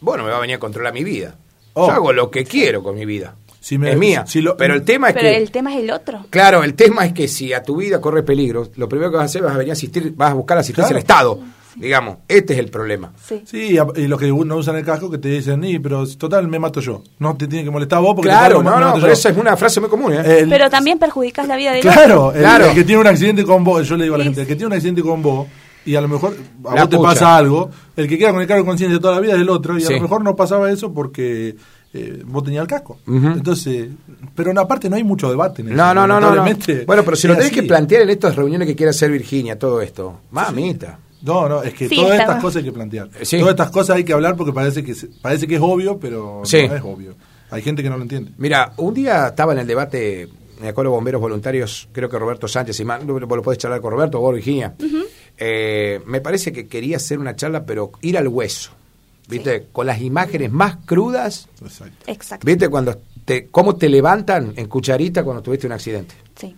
[0.00, 1.34] Bueno, me va a venir a controlar mi vida.
[1.74, 1.90] Yo oh.
[1.90, 3.34] hago lo que quiero con mi vida.
[3.60, 4.24] Si me, es mía.
[4.56, 6.24] pero el tema es pero el tema es el otro.
[6.30, 9.24] Claro, el tema es que si a tu vida corre peligro, lo primero que vas
[9.24, 11.40] a hacer vas a venir a asistir, vas a buscar asistencia del Estado.
[11.78, 13.12] Digamos, este es el problema.
[13.22, 16.48] Sí, sí y los que no usan el casco que te dicen, ni, pero total,
[16.48, 17.02] me mato yo.
[17.18, 19.80] No te tiene que molestar vos porque claro, no, no, pero esa es una frase
[19.80, 20.12] muy común.
[20.14, 20.46] ¿eh?
[20.48, 23.64] pero también perjudicas la vida de claro, el, claro, el que tiene un accidente con
[23.64, 25.46] vos, yo le digo a la gente, el que tiene un accidente con vos
[25.84, 28.62] y a lo mejor a vos te pasa algo, el que queda con el cargo
[28.62, 30.92] de conciencia toda la vida es el otro y a lo mejor no pasaba eso
[30.92, 31.56] porque
[31.94, 32.98] eh, vos tenías el casco.
[33.06, 33.88] Entonces,
[34.34, 35.62] pero en aparte no hay mucho debate.
[35.62, 36.44] En no, no, no, no,
[36.86, 39.80] Bueno, pero si lo tenés que plantear en estas reuniones que quiere hacer Virginia, todo
[39.80, 40.98] esto, mamita.
[41.22, 43.08] No, no, es que todas estas cosas hay que plantear.
[43.08, 46.74] Todas estas cosas hay que hablar porque parece que parece que es obvio, pero no
[46.74, 47.14] es obvio.
[47.50, 48.32] Hay gente que no lo entiende.
[48.36, 50.28] Mira, un día estaba en el debate,
[50.60, 53.90] me acuerdo, bomberos voluntarios, creo que Roberto Sánchez, y más, lo, lo podés charlar con
[53.90, 54.74] Roberto, vos, Virginia.
[55.38, 58.72] Eh, me parece que quería hacer una charla, pero ir al hueso.
[59.28, 59.66] ¿Viste?
[59.72, 61.48] Con las imágenes más crudas.
[62.06, 62.46] Exacto.
[62.46, 62.68] ¿Viste?
[62.70, 66.14] Cuando te, cómo te levantan en cucharita cuando tuviste un accidente.
[66.34, 66.56] Sí.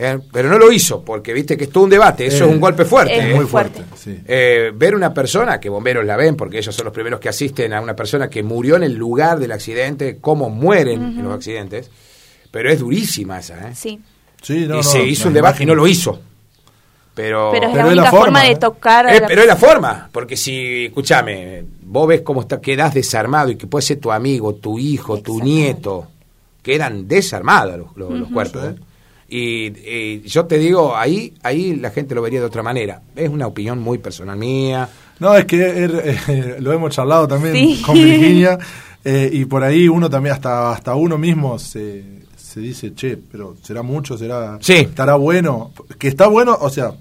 [0.00, 2.60] Eh, pero no lo hizo, porque viste que es todo un debate, eso es un
[2.60, 3.18] golpe fuerte.
[3.18, 3.82] Es muy fuerte.
[4.06, 7.72] Eh, ver una persona, que bomberos la ven, porque ellos son los primeros que asisten
[7.72, 11.90] a una persona que murió en el lugar del accidente, cómo mueren en los accidentes,
[12.52, 13.70] pero es durísima esa.
[13.70, 13.74] ¿eh?
[13.74, 14.00] Sí.
[14.40, 16.20] sí y se hizo un debate y no lo hizo.
[17.12, 19.06] Pero, pero es la única forma, de tocar.
[19.26, 23.66] Pero es la forma, porque si, escúchame, vos ves cómo está, quedas desarmado y que
[23.66, 26.06] puede ser tu amigo, tu hijo, tu nieto,
[26.62, 28.76] quedan desarmados los, los, cuerpos.
[29.28, 33.02] Y, yo te digo, ahí, ahí la gente lo vería de otra manera.
[33.14, 34.88] Es una opinión muy personal mía.
[35.20, 38.58] No, es que er, eh, lo hemos charlado también con Virginia.
[39.04, 42.04] Eh, y por ahí uno también, hasta, hasta uno mismo se,
[42.36, 44.18] se dice, che, pero ¿será mucho?
[44.18, 44.74] ¿Será, Sí.
[44.74, 45.72] ¿Estará bueno?
[45.98, 46.92] Que está bueno, o sea,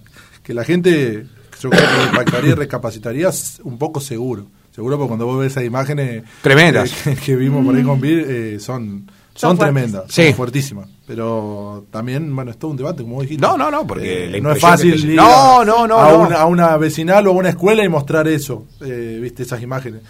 [0.43, 1.25] que la gente,
[1.59, 3.29] yo creo que impactaría y recapacitaría
[3.63, 4.45] un poco seguro.
[4.73, 6.91] Seguro porque cuando vos ves esas imágenes Tremendas.
[7.07, 10.25] eh, que, que vimos por ahí con Bill, eh, son, son, tremendas, Sí.
[10.27, 10.89] son fuertísimas.
[11.05, 13.41] Pero también, bueno, es todo un debate, como dijiste.
[13.41, 15.99] No, no, no, porque Eh, la no es fácil que ir No, a- no, no,
[15.99, 16.19] a, no.
[16.19, 20.01] Una, a una vecinal o a una escuela y mostrar eso, eh, viste, esas imágenes.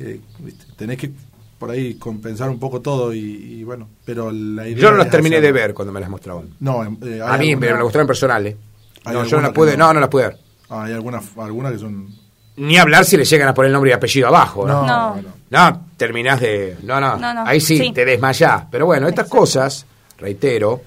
[0.00, 1.10] Eh, viste, tenés que
[1.58, 5.10] por ahí compensar un poco todo y, y bueno, pero la idea Yo no las
[5.10, 6.48] terminé de ver cuando me las mostraban.
[6.58, 8.56] No, eh, A mí alguna- me las mostraron personales.
[9.04, 9.86] hay No, yo no las pude, no.
[9.86, 10.38] no, no las pude ver.
[10.70, 12.08] Ah, hay algunas algunas que son
[12.56, 14.66] Ni hablar si le llegan a poner el nombre y apellido abajo.
[14.66, 15.22] No, no, No.
[15.22, 15.42] no.
[15.50, 16.76] No, terminás de...
[16.82, 17.44] No, no, No, no.
[17.46, 17.92] ahí sí, Sí.
[17.92, 18.64] te desmayás.
[18.70, 19.38] Pero bueno, estas Exacto.
[19.40, 19.86] cosas,
[20.18, 20.80] reitero,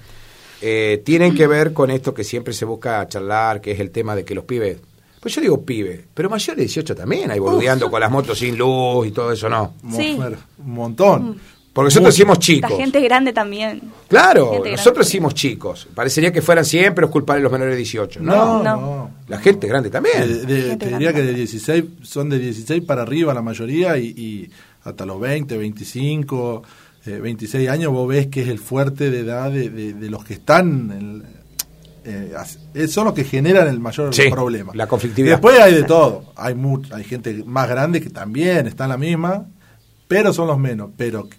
[0.61, 4.15] eh, tienen que ver con esto que siempre se busca charlar, que es el tema
[4.15, 4.77] de que los pibes...
[5.19, 8.55] Pues yo digo pibe, pero mayores de 18 también hay boludeando con las motos sin
[8.57, 9.73] luz y todo eso, ¿no?
[9.91, 10.19] Sí.
[10.59, 11.39] Un montón.
[11.75, 12.13] Porque nosotros Mucho.
[12.13, 12.77] decimos La chicos.
[12.77, 13.81] gente grande también.
[14.07, 14.71] Claro, grande.
[14.71, 15.87] nosotros decimos chicos.
[15.93, 18.21] Parecería que fueran siempre los culpables los menores de 18.
[18.21, 18.75] No, No, No.
[18.81, 19.11] no.
[19.27, 20.19] la gente grande también.
[20.25, 21.21] De- de- Gente te diría grande.
[21.21, 24.49] que de 16 son de 16 para arriba la mayoría y, y
[24.85, 26.63] hasta los 20, 25,
[27.07, 30.23] eh, 26 años vos ves que es el fuerte de edad de, de- de los
[30.23, 31.23] que están en-
[32.05, 32.33] eh,
[32.73, 34.71] eh, son los que generan el mayor Sí, problema.
[34.75, 35.33] la conflictividad.
[35.35, 38.97] Después hay de todo, hay mu- hay gente más grande que también está en la
[38.97, 39.45] misma,
[40.07, 41.35] pero son los menos, pero que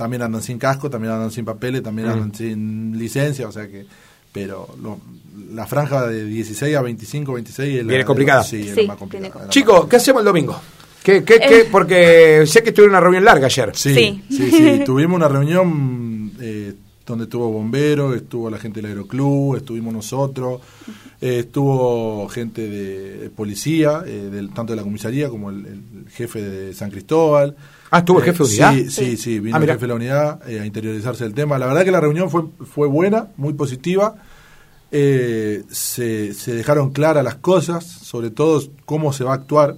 [0.00, 2.12] también andan sin casco, también andan sin papeles, también Mm.
[2.12, 3.84] andan sin licencia, o sea que
[4.32, 4.98] pero lo-
[5.52, 8.42] la franja de 16 a 25, 26 es la- Viene complicada.
[8.42, 9.20] Sí, es la Sí, más complicada.
[9.20, 10.58] viene es la más Chicos, ¿qué hacemos el domingo?
[11.02, 11.60] ¿Qué, qué, qué?
[11.62, 11.68] Eh.
[11.70, 13.72] Porque sé que tuvieron una reunión larga ayer.
[13.74, 14.24] Sí, Sí.
[14.30, 14.80] sí, sí.
[14.86, 16.72] Tuvimos una reunión eh,
[17.04, 20.60] donde estuvo bomberos, estuvo la gente del aeroclub, estuvimos nosotros,
[21.20, 26.40] eh, estuvo gente de policía, eh, del, tanto de la comisaría como el, el jefe
[26.40, 27.56] de San Cristóbal.
[27.90, 28.72] Ah, ¿estuvo el jefe de sí, unidad?
[28.72, 29.38] Sí, sí, Sí.
[29.40, 31.58] vino Ah, el jefe de la unidad eh, a interiorizarse del tema.
[31.58, 34.14] La verdad que la reunión fue, fue buena, muy positiva.
[34.92, 39.76] Eh, se, se dejaron claras las cosas, sobre todo cómo se va a actuar,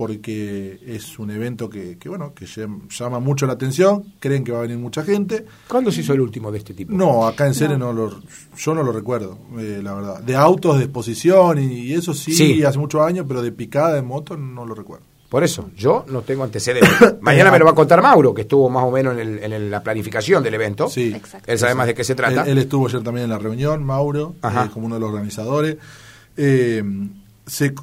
[0.00, 4.50] porque es un evento que, que, bueno que llam- llama mucho la atención, creen que
[4.50, 5.44] va a venir mucha gente.
[5.68, 6.90] ¿Cuándo se hizo el último de este tipo?
[6.94, 8.18] No, acá en serie no, lo,
[8.56, 10.22] yo no lo recuerdo, eh, la verdad.
[10.22, 12.64] De autos, de exposición y, y eso sí, Sí.
[12.64, 15.04] hace muchos años, pero de picada de moto no lo recuerdo.
[15.28, 16.90] Por eso, yo no tengo antecedentes.
[17.20, 19.52] Mañana me lo va a contar Mauro, que estuvo más o menos en, el- en
[19.52, 20.88] el- la planificación del evento.
[20.88, 21.12] Sí.
[21.14, 21.52] Exacto.
[21.52, 22.44] Él sabe más de qué se trata.
[22.44, 25.76] Él, él estuvo ayer también en la reunión, Mauro, eh, como uno de los organizadores.
[26.38, 26.82] Eh,
[27.46, 27.74] se,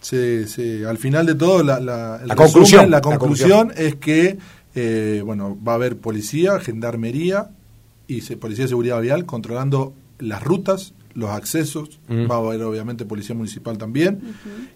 [0.00, 3.96] se- se- al final de todo, la, la, el La resumen, conclusión, la conclusión es
[3.96, 4.38] que
[4.74, 7.50] eh, bueno, va a haber policía, gendarmería
[8.06, 11.98] y se- policía de seguridad vial controlando las rutas, los accesos.
[12.08, 12.30] Mm.
[12.30, 14.20] Va a haber obviamente policía municipal también.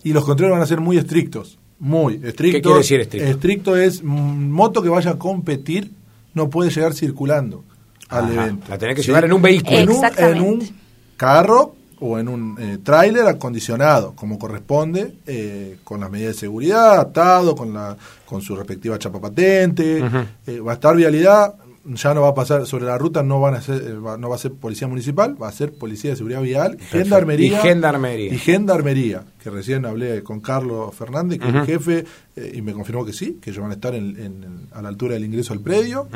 [0.02, 1.58] Y los controles van a ser muy estrictos.
[1.78, 2.62] Muy estrictos.
[2.62, 3.28] quiere decir estricto?
[3.28, 5.90] Estricto es mm, moto que vaya a competir
[6.35, 7.64] no puede llegar circulando
[8.08, 8.66] al Ajá, evento.
[8.70, 9.76] la tenés que llevar en un vehículo.
[9.78, 10.38] En un, Exactamente.
[10.38, 10.68] en un
[11.16, 16.99] carro o en un eh, tráiler acondicionado, como corresponde, eh, con las medidas de seguridad,
[17.01, 20.03] atado, con la con su respectiva chapa patente.
[20.47, 23.55] Eh, va a estar vialidad, ya no va a pasar sobre la ruta, no van
[23.57, 26.17] a ser, eh, va- no va a ser policía municipal, va a ser policía de
[26.17, 27.59] seguridad vial, gendarmería.
[27.59, 28.35] Y gendarmería.
[28.35, 32.73] Y gendarmería, que recién hablé con Carlos Fernández, que es el jefe, eh, y me
[32.73, 35.53] confirmó que sí, que ellos van a estar en- en- a la altura del ingreso
[35.53, 36.09] al predio.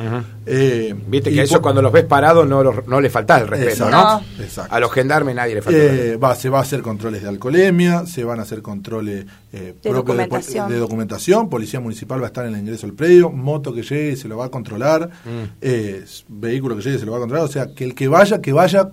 [0.46, 3.84] Eh, Viste que eso cuando los ves parados no, los- no le falta el respeto,
[3.86, 4.42] Exacto, ¿no?
[4.42, 4.74] Exacto.
[4.74, 8.06] A los gendarmes nadie le falta Eh, va, se va a hacer controles de alcoholemia,
[8.06, 10.68] se van a hacer controles eh, De documentación.
[10.70, 14.16] de documentación, policía municipal va a estar en el ingreso al predio, moto que llegue
[14.16, 15.28] se lo va a controlar, Mm.
[15.60, 18.40] eh, vehículo que llegue se lo va a controlar, o sea, que el que vaya,
[18.40, 18.90] que vaya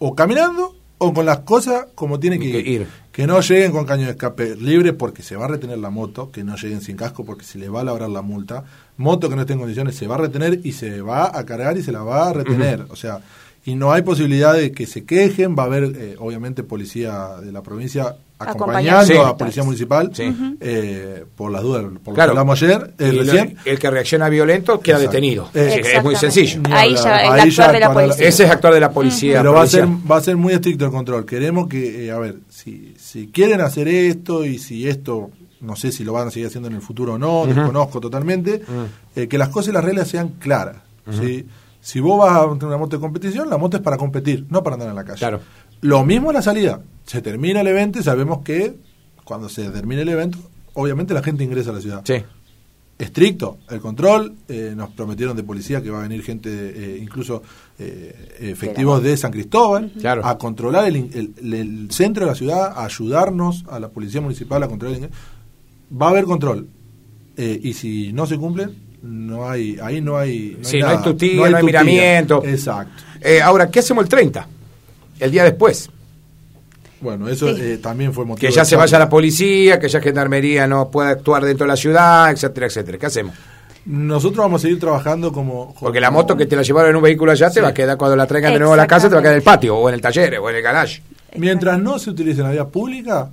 [0.00, 2.86] o caminando o con las cosas como tiene que, Que ir.
[3.14, 6.32] Que no lleguen con caño de escape libre porque se va a retener la moto,
[6.32, 8.64] que no lleguen sin casco porque se les va a labrar la multa.
[8.96, 11.78] Moto que no esté en condiciones se va a retener y se va a cargar
[11.78, 12.86] y se la va a retener.
[12.90, 13.20] O sea,
[13.64, 17.52] y no hay posibilidad de que se quejen, va a haber eh, obviamente policía de
[17.52, 19.26] la provincia acompañando Acompañando.
[19.26, 19.34] a Sí.
[19.38, 20.56] policía municipal Sí.
[20.60, 22.14] eh, por las dudas, por lo Claro.
[22.14, 23.56] que hablamos ayer, eh, lo- recién.
[23.64, 25.12] el que reacciona violento queda Exacto.
[25.12, 25.48] detenido.
[25.54, 26.60] Eh, Sí, es muy sencillo.
[26.68, 27.04] Ni Ahí hablar.
[27.04, 28.28] ya el Ahí actuar ya de la para la- policía.
[28.28, 29.38] Ese es actuar de la policía.
[29.38, 31.24] Pero va a, ser, va a ser muy estricto el control.
[31.24, 35.92] Queremos que, eh, a ver, si, si quieren hacer esto y si esto, no sé
[35.92, 38.62] si lo van a seguir haciendo en el futuro o no, desconozco totalmente,
[39.16, 40.76] eh, que las cosas y las reglas sean claras.
[41.20, 41.46] ¿sí?
[41.80, 44.62] Si vos vas a tener una moto de competición, la moto es para competir, no
[44.62, 45.18] para andar en la calle.
[45.18, 45.40] Claro.
[45.84, 46.80] Lo mismo en la salida.
[47.04, 48.74] Se termina el evento y sabemos que
[49.24, 50.38] cuando se termine el evento,
[50.72, 52.14] obviamente la gente ingresa a la ciudad Sí.
[52.98, 54.32] estricto el control.
[54.48, 57.42] eh, nos prometieron de policía que va a venir gente, eh, incluso
[57.78, 60.24] eh, efectivos de San Cristóbal, Claro.
[60.24, 60.96] a controlar el,
[61.42, 65.04] el- el centro de la ciudad, a ayudarnos a la policía municipal a controlar el
[65.04, 65.20] ingreso.
[66.00, 66.66] Va a haber control.
[67.36, 68.70] eh, y si no se cumplen,
[69.02, 72.42] no hay, ahí no hay, sí, no hay tutía, no hay, miramiento.
[72.44, 73.02] Exacto.
[73.20, 74.46] Eh, ahora, ¿qué hacemos el 30?
[75.20, 75.90] El día después.
[77.00, 78.48] Bueno, eso eh, también fue motivo.
[78.48, 81.76] Que ya se vaya la policía, que ya Gendarmería no pueda actuar dentro de la
[81.76, 82.98] ciudad, etcétera, etcétera.
[82.98, 83.34] ¿Qué hacemos?
[83.84, 85.74] Nosotros vamos a seguir trabajando como...
[85.78, 87.98] Porque la moto que te la llevaron en un vehículo allá te va a quedar
[87.98, 89.76] cuando la traigan de nuevo a la casa, te va a quedar en el patio,
[89.76, 91.02] o en el taller, o en el garage.
[91.36, 93.28] Mientras no se utilice en la vía pública,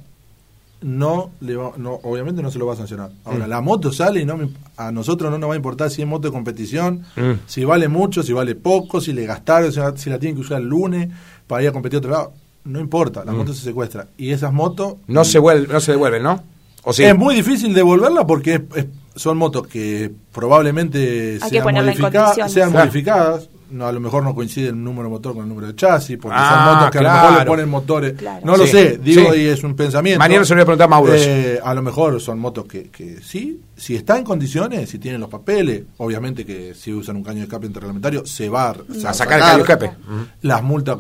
[0.82, 3.12] no le no, obviamente no se lo va a sancionar.
[3.24, 3.50] Ahora, mm.
[3.50, 4.40] la moto sale y no
[4.78, 7.32] a nosotros no nos va a importar si es moto de competición, mm.
[7.46, 10.68] si vale mucho, si vale poco, si le gastaron, si, la tienen que usar el
[10.68, 11.10] lunes
[11.52, 12.34] para ir a competir a otro lado.
[12.64, 13.36] No importa, la mm.
[13.36, 14.08] moto se secuestra.
[14.16, 14.96] Y esas motos...
[15.08, 16.42] No, se, vuelve, no se devuelven, ¿no?
[16.84, 18.64] ¿O Es muy difícil devolverla porque
[19.18, 25.04] son motos que probablemente sean, sean modificadas no, a lo mejor no coincide el número
[25.04, 27.40] de motor con el número de chasis, porque son ah, motos que a lo mejor
[27.40, 28.16] le ponen motores.
[28.44, 30.20] No lo sé, digo, y es un pensamiento.
[30.20, 31.14] Mañana se lo voy a preguntar a Mauro.
[31.16, 35.22] Eh, a lo mejor son motos que, que sí, si está en condiciones, si tienen
[35.22, 39.40] los papeles, obviamente que si usan un caño de escape interreglamentario, se va a, sacar,
[39.40, 39.92] el caño de escape.
[40.42, 40.98] Las multas,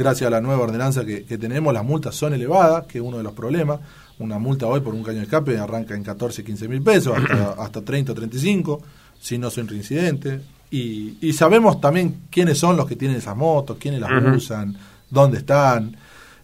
[0.00, 3.22] gracias a la nueva ordenanza que, tenemos, las multas son elevadas, que es uno de
[3.22, 3.80] los problemas.
[4.18, 7.52] Una multa hoy por un caño de escape arranca en 14, 15 mil pesos, hasta,
[7.62, 8.82] hasta 30 o 35,
[9.20, 14.00] si no son reincidentes y, sabemos también quiénes son los que tienen esas motos, quiénes
[14.00, 14.76] las usan,
[15.10, 15.96] dónde están.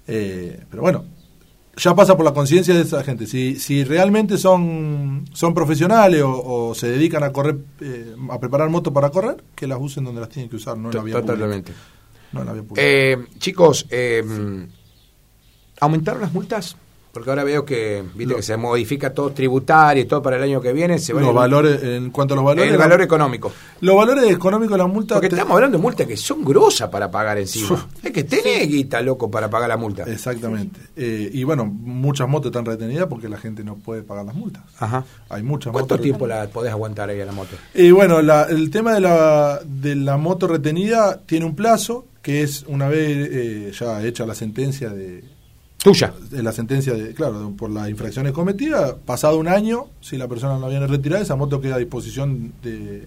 [0.06, 1.04] Eh, pero bueno,
[1.76, 3.26] ya pasa por la conciencia de esa gente.
[3.26, 8.92] Si, si realmente son, son profesionales o, se dedican a correr, eh, a preparar motos
[8.92, 11.72] para correr, que las usen donde las tienen que usar, no en la vía Totalmente.
[12.44, 13.86] No la eh, chicos,
[15.80, 16.76] ¿aumentaron las multas?
[17.16, 20.60] Porque ahora veo que, viste, que se modifica todo tributario y todo para el año
[20.60, 20.98] que viene.
[20.98, 22.70] Se los valores, en cuanto a los valores.
[22.70, 23.50] El valor económico.
[23.80, 25.16] Los valores económicos de las multas.
[25.16, 27.88] Porque estamos hablando de multas que son grosas para pagar encima.
[28.04, 30.02] Hay que tener guita, loco, para pagar la multa.
[30.02, 30.78] Exactamente.
[30.94, 34.64] Eh, y bueno, muchas motos están retenidas porque la gente no puede pagar las multas.
[34.78, 35.02] Ajá.
[35.30, 37.56] Hay muchas ¿Cuánto tiempo la podés aguantar ahí a la moto?
[37.72, 42.64] Y bueno, el tema de la, de la moto retenida tiene un plazo que es
[42.66, 45.22] una vez eh, ya hecha la sentencia de
[45.78, 46.12] Tuya.
[46.32, 50.68] La sentencia, de, claro, por las infracciones cometidas, pasado un año, si la persona no
[50.68, 53.04] viene retirada, esa moto queda a disposición de,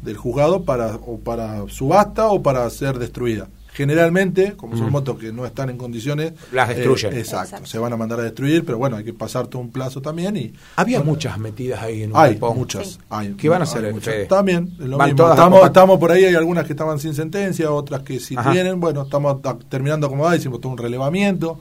[0.00, 3.46] del juzgado para, o para subasta o para ser destruida.
[3.72, 6.32] Generalmente, como son motos que no están en condiciones...
[6.52, 7.14] Las destruyen.
[7.14, 9.70] Eh, exacto, se van a mandar a destruir, pero bueno, hay que pasar todo un
[9.70, 10.52] plazo también y...
[10.76, 12.98] Había muchas metidas ahí en un Hay, muchas.
[13.08, 13.90] Hay, ¿Qué van a hacer?
[13.92, 14.28] Ustedes?
[14.28, 15.30] También, lo mismo.
[15.30, 18.78] Estamos, estamos, por ahí, hay algunas que estaban sin sentencia, otras que sí tienen.
[18.78, 19.38] Bueno, estamos
[19.70, 21.58] terminando acomodar, hicimos todo un relevamiento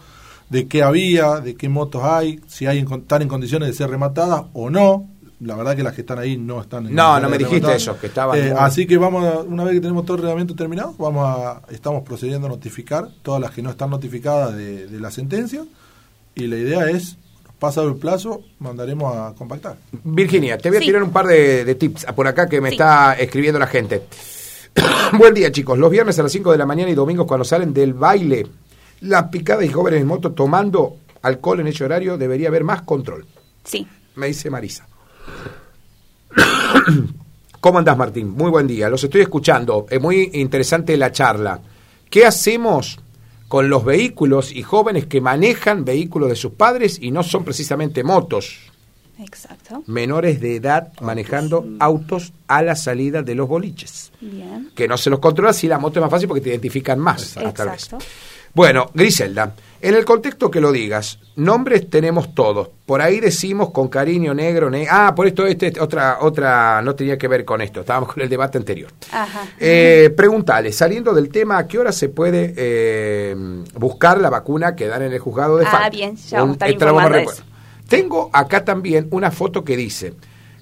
[0.49, 4.43] de qué había, de qué motos hay, si hay están en condiciones de ser rematadas
[4.51, 5.07] o no.
[5.41, 7.99] La verdad que las que están ahí no están en No, no me dijiste eso,
[7.99, 8.37] que estaban.
[8.37, 12.03] Eh, así que vamos, una vez que tenemos todo el reglamento terminado, vamos a, estamos
[12.03, 15.63] procediendo a notificar todas las que no están notificadas de, la sentencia
[16.35, 17.17] y la idea es
[17.57, 19.77] pasado el plazo, mandaremos a compactar.
[20.03, 23.57] Virginia, te voy a tirar un par de, tips por acá que me está escribiendo
[23.57, 24.03] la gente.
[25.17, 25.77] Buen día, chicos.
[25.77, 28.45] Los viernes a las 5 de la mañana y domingos, cuando salen del baile,
[29.01, 33.25] la picada y jóvenes en moto tomando alcohol en ese horario debería haber más control.
[33.63, 33.87] Sí.
[34.15, 34.87] Me dice Marisa.
[37.59, 38.29] ¿Cómo andás, Martín?
[38.29, 38.89] Muy buen día.
[38.89, 39.85] Los estoy escuchando.
[39.89, 41.59] Es muy interesante la charla.
[42.09, 42.99] ¿Qué hacemos
[43.47, 48.03] con los vehículos y jóvenes que manejan vehículos de sus padres y no son precisamente
[48.03, 48.71] motos?
[49.19, 49.83] Exacto.
[49.85, 54.11] Menores de edad manejando autos a la salida de los boliches.
[54.19, 54.71] Bien.
[54.73, 57.37] Que no se los controla si la moto es más fácil porque te identifican más.
[57.37, 57.99] Exacto.
[58.53, 62.69] Bueno, Griselda, en el contexto que lo digas, nombres tenemos todos.
[62.85, 67.27] Por ahí decimos con cariño negro, ah, por esto este, otra otra no tenía que
[67.27, 67.79] ver con esto.
[67.79, 68.91] Estábamos con el debate anterior.
[69.11, 69.47] Ajá.
[69.59, 73.35] Eh, preguntale, saliendo del tema, ¿a qué hora se puede eh,
[73.75, 77.45] buscar la vacuna que dan en el juzgado de Ah, bien, ya vamos a estar
[77.87, 80.13] Tengo acá también una foto que dice,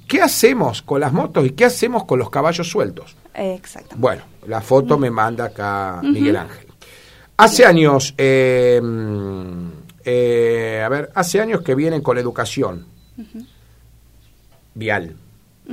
[0.08, 3.18] ¿qué hacemos con las motos y qué hacemos con los caballos sueltos?
[3.34, 3.96] Exacto.
[3.98, 6.69] Bueno, la foto me manda acá Miguel Ángel.
[7.40, 8.82] Hace años, eh,
[10.04, 12.86] eh, a ver, hace años que vienen con educación
[14.74, 15.16] vial,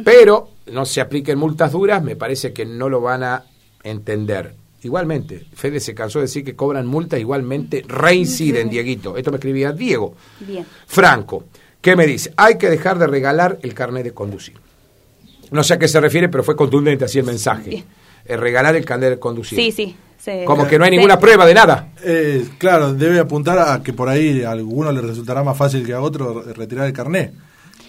[0.04, 3.46] pero no se apliquen multas duras, me parece que no lo van a
[3.82, 4.54] entender.
[4.84, 9.16] Igualmente, Fede se cansó de decir que cobran multas, igualmente reinciden, Dieguito.
[9.16, 10.14] Esto me escribía Diego.
[10.38, 10.64] Bien.
[10.86, 11.46] Franco,
[11.80, 12.32] ¿qué me dice?
[12.36, 14.54] Hay que dejar de regalar el carnet de conducir.
[15.50, 17.84] No sé a qué se refiere, pero fue contundente así el mensaje.
[18.28, 19.58] Eh, regalar el carnet de conducir.
[19.58, 19.96] Sí, sí.
[20.44, 21.88] Como que no hay ninguna prueba de nada.
[22.02, 25.92] Eh, claro, debe apuntar a que por ahí a alguno le resultará más fácil que
[25.92, 27.32] a otro retirar el carnet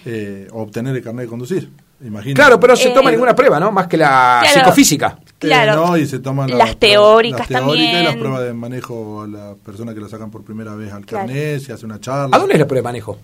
[0.06, 1.70] eh, o obtener el carnet de conducir.
[2.04, 2.36] Imagino.
[2.36, 3.72] Claro, pero no se toma eh, ninguna prueba, ¿no?
[3.72, 5.18] Más que la psicofísica.
[5.40, 5.88] Claro.
[5.88, 8.02] no, y se toman las, teóricas, las también.
[8.02, 11.06] y las pruebas de manejo a las personas que lo sacan por primera vez al
[11.06, 12.36] carnet, se hace una charla.
[12.36, 13.18] ¿A dónde es la prueba de manejo?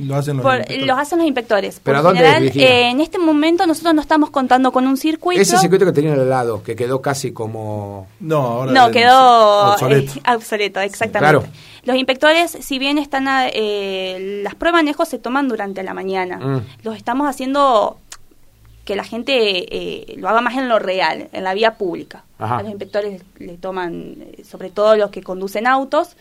[0.00, 0.86] Lo hacen los Por- inspectores.
[0.86, 1.80] los hacen los inspectores.
[1.82, 5.40] ¿Pero Por a general, eh, en este momento nosotros no estamos contando con un circuito.
[5.40, 8.06] Ese circuito que tenían al lado, que quedó casi como...
[8.20, 10.12] No, ahora No, quedó obsoleto.
[10.18, 11.18] eh, obsoleto, exactamente.
[11.38, 11.44] Claro.
[11.84, 15.94] Los inspectores, si bien están a- eh, las pruebas de manejo se toman durante la
[15.94, 16.62] mañana, Mm.
[16.82, 17.98] los estamos haciendo
[18.84, 22.24] que la gente eh, lo haga más en lo real, en la vía pública.
[22.38, 22.56] Ajá.
[22.58, 26.16] A los inspectores le toman, eh, sobre todo los que conducen autos,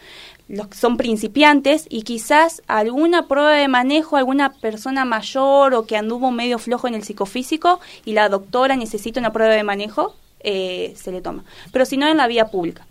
[0.49, 5.95] los que son principiantes y quizás alguna prueba de manejo, alguna persona mayor o que
[5.95, 10.93] anduvo medio flojo en el psicofísico y la doctora necesita una prueba de manejo, eh,
[10.97, 11.45] se le toma.
[11.71, 12.88] Pero si no, en la vía pública.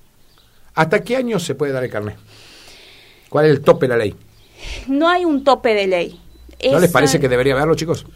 [0.75, 2.17] ¿Hasta qué año se puede dar el carnet?
[3.29, 4.15] ¿Cuál es el tope de la ley?
[4.87, 6.21] No hay un tope de ley.
[6.71, 8.07] ¿No les parece que debería haberlo, chicos?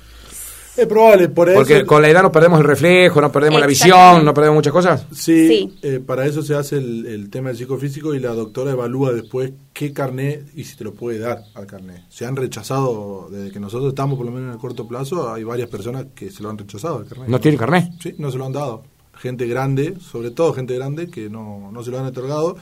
[0.74, 1.58] Es probable, por eso.
[1.58, 4.72] Porque con la edad no perdemos el reflejo, no perdemos la visión, no perdemos muchas
[4.72, 5.06] cosas.
[5.12, 5.78] Sí, Sí.
[5.82, 9.52] eh, para eso se hace el, el tema del psicofísico y la doctora evalúa después
[9.74, 12.02] qué carnet y si te lo puede dar al carnet.
[12.08, 15.44] Se han rechazado, desde que nosotros estamos por lo menos en el corto plazo, hay
[15.44, 17.28] varias personas que se lo han rechazado al carnet.
[17.28, 17.90] ¿No tiene carnet?
[18.02, 18.82] Sí, no se lo han dado.
[19.14, 22.56] Gente grande, sobre todo gente grande, que no, no se lo han otorgado.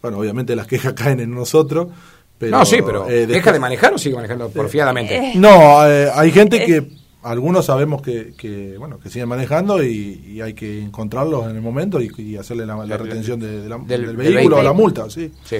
[0.00, 1.88] Bueno, obviamente las quejas caen en nosotros.
[2.38, 5.14] Pero, no, sí, pero eh, ¿deja de manejar o sigue manejando porfiadamente?
[5.14, 10.22] Eh, No, eh, hay gente que algunos sabemos que, que, bueno que siguen manejando y,
[10.26, 13.78] y hay que encontrarlos en el momento y, y hacerle la, retención de- de la-
[13.78, 15.30] del- vehículo o la multa, sí.
[15.44, 15.56] Sí.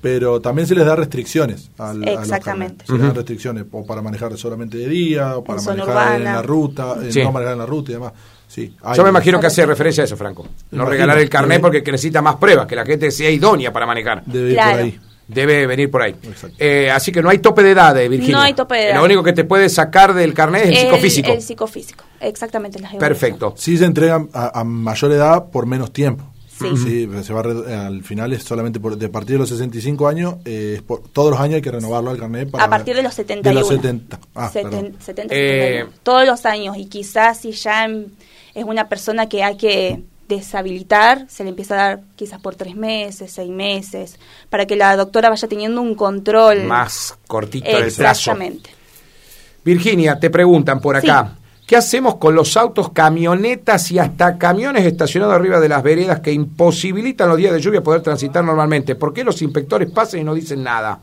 [0.00, 2.86] Pero también se les da restricciones al, a los Exactamente.
[2.86, 6.24] Se les dan restricciones o para manejar solamente de día o para En manejar en
[6.24, 7.22] la ruta, eh, Sí.
[7.22, 8.12] no manejar en la ruta y demás.
[8.46, 10.42] Sí, hay- Yo me imagino que hace referencia a eso, Franco.
[10.44, 10.90] No Imagino.
[10.90, 14.22] regalar el carnet porque que necesita más pruebas, que la gente sea idónea para manejar.
[14.24, 14.70] debe ir Claro.
[14.70, 15.00] por ahí.
[15.28, 16.14] Debe venir por ahí.
[16.58, 18.36] Eh, así que no hay tope de edad, de Virginia.
[18.36, 18.96] No hay tope de edad.
[18.96, 21.32] Lo único que te puede sacar del carnet es el, psicofísico.
[21.32, 22.80] El psicofísico, exactamente.
[22.98, 23.54] Perfecto.
[23.56, 26.24] Sí se entregan a, a mayor edad por menos tiempo.
[26.58, 27.08] Sí.
[27.22, 30.36] se va a al final es solamente por, de a partir de los 65 años,
[30.44, 32.50] eh, es por, todos los años hay que renovarlo al carnet.
[32.50, 33.48] Para, a partir de los 71.
[33.48, 34.20] De los 70.
[34.34, 34.96] Ah, Seten- perdón.
[35.00, 35.92] 70, Eh, 71.
[36.02, 36.76] Todos los años.
[36.76, 41.76] Y quizás si ya es una persona que hay que deshabilitar, se le empieza a
[41.76, 44.18] dar quizás por tres meses, seis meses,
[44.50, 46.64] para que la doctora vaya teniendo un control.
[46.64, 48.32] Más cortito del plazo.
[48.32, 48.70] Exactamente.
[49.64, 51.34] Virginia, te preguntan por acá.
[51.66, 56.32] ¿Qué hacemos con los autos, camionetas y hasta camiones estacionados arriba de las veredas que
[56.32, 58.94] imposibilitan los días de lluvia poder transitar normalmente?
[58.94, 61.00] ¿Por qué los inspectores pasan y no dicen nada?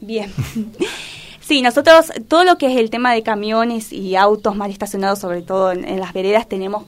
[0.00, 0.32] Bien.
[1.46, 5.42] Sí, nosotros todo lo que es el tema de camiones y autos mal estacionados, sobre
[5.42, 6.84] todo en, en las veredas, tenemos,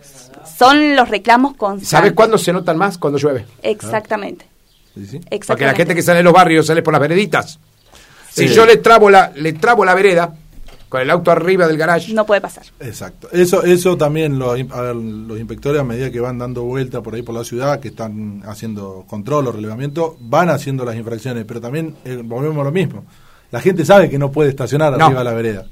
[0.59, 1.89] son los reclamos constantes.
[1.89, 2.97] ¿Sabes cuándo se notan más?
[2.97, 3.45] Cuando llueve.
[3.63, 4.47] Exactamente.
[4.95, 5.19] Sí, sí.
[5.19, 5.77] Porque la Exactamente.
[5.77, 7.59] gente que sale de los barrios sale por las vereditas.
[8.31, 10.35] Si yo le trabo la, le trabo la vereda
[10.89, 12.65] con el auto arriba del garage, No puede pasar.
[12.81, 13.29] Exacto.
[13.33, 17.15] Eso, eso también lo- a ver, los inspectores a medida que van dando vuelta por
[17.15, 21.61] ahí por la ciudad, que están haciendo control o relevamiento, van haciendo las infracciones, pero
[21.61, 23.05] también eh, volvemos a lo mismo.
[23.51, 25.07] La gente sabe que no puede estacionar No.
[25.07, 25.65] arriba de la vereda.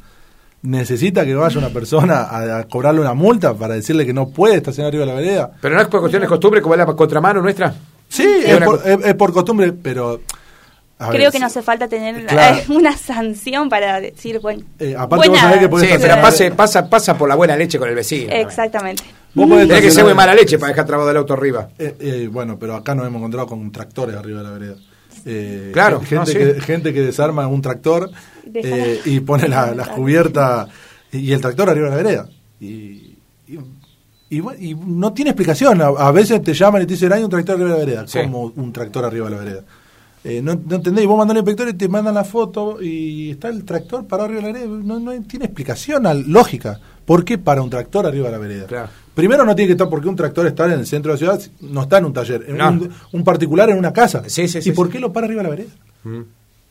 [0.62, 4.56] Necesita que vaya una persona a, a cobrarle una multa para decirle que no puede
[4.56, 5.50] estacionar arriba de la vereda.
[5.60, 7.74] pero no es por cuestión de costumbre como es la contramano nuestra.
[8.08, 10.20] Sí, Es una por, co- es- es por costumbre, pero...
[10.98, 12.58] a ver, Creo que no hace falta tener Claro.
[12.70, 14.62] una sanción para decir, bueno.
[14.78, 17.34] Eh, aparte vos buena- sabés que podés Sí, pero estacionar- pase, pasa, pasa por la
[17.34, 18.32] buena leche con el vecino.
[18.32, 19.02] Exactamente.
[19.34, 21.68] Vos podés Tiene que ser muy mala leche para dejar trabado el auto arriba.
[21.78, 24.74] Eh, eh, bueno, pero acá nos hemos encontrado con tractores arriba de la vereda.
[25.26, 26.34] Eh, Claro, gente, no, sí.
[26.34, 28.10] que, gente que desarma un tractor
[28.52, 30.68] eh, la- y pone la, las cubiertas
[31.12, 32.28] y el tractor arriba de la vereda.
[32.60, 33.58] Y, y,
[34.30, 35.80] y bueno, y no tiene explicación.
[35.80, 38.06] A, a veces te llaman y te dicen, hay un tractor arriba de la vereda.
[38.08, 38.20] Sí.
[38.22, 39.62] como un tractor arriba de la vereda?
[40.24, 43.32] Eh, no, no entendés, y vos mandás al inspector y te mandan la foto y
[43.32, 44.80] está el tractor parado arriba de la vereda.
[44.82, 46.80] No, no tiene explicación al- lógica.
[47.04, 48.66] ¿Por qué para un tractor arriba de la vereda?
[48.66, 48.88] Claro.
[49.14, 51.50] Primero no tiene que estar porque un tractor está en el centro de la ciudad,
[51.60, 52.68] no está en un taller, en No.
[52.68, 54.22] un, un particular en una casa.
[54.26, 54.92] Sí, sí, sí, ¿Y por sí.
[54.94, 55.70] qué lo para arriba de la vereda?
[56.04, 56.20] Mm.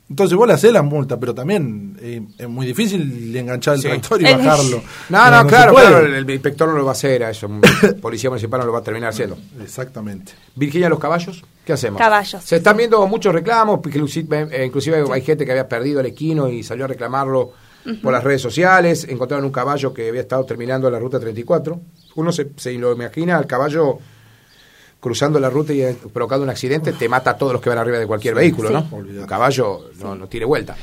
[0.10, 3.88] Entonces vos le hacés la multa, pero también eh, es muy difícil enganchar el Sí.
[3.88, 4.84] tractor y El- bajarlo.
[5.10, 5.88] No, no, se claro, puede.
[5.88, 7.62] claro, el, el inspector no lo va a hacer, a eso, un
[8.02, 9.38] policía municipal no lo va a terminar haciendo.
[9.63, 10.34] Exactamente.
[10.56, 12.00] Virginia, los caballos, ¿qué hacemos?
[12.00, 12.43] Caballos.
[12.43, 16.50] Se están viendo muchos reclamos, inclusive, eh, inclusive hay gente que había perdido el equino
[16.50, 17.54] y salió a reclamarlo
[18.02, 21.82] por las redes sociales, encontraron un caballo que había estado terminando la ruta 34.
[22.15, 24.00] Uno se, se lo imagina al caballo
[25.00, 27.78] cruzando la ruta y eh, provocando un accidente, te mata a todos los que van
[27.78, 28.74] arriba de cualquier vehículo, Sí.
[28.74, 28.88] ¿no?
[28.98, 30.76] Un caballo no, no tiene vuelta.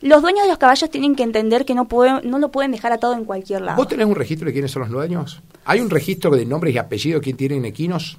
[0.00, 2.90] Los dueños de los caballos tienen que entender que no, pueden, no lo pueden dejar
[2.92, 3.76] atado en cualquier lado.
[3.76, 5.40] ¿Vos tenés un registro de quiénes son los dueños?
[5.64, 8.18] ¿Hay un registro de nombres y apellidos de quién tienen equinos?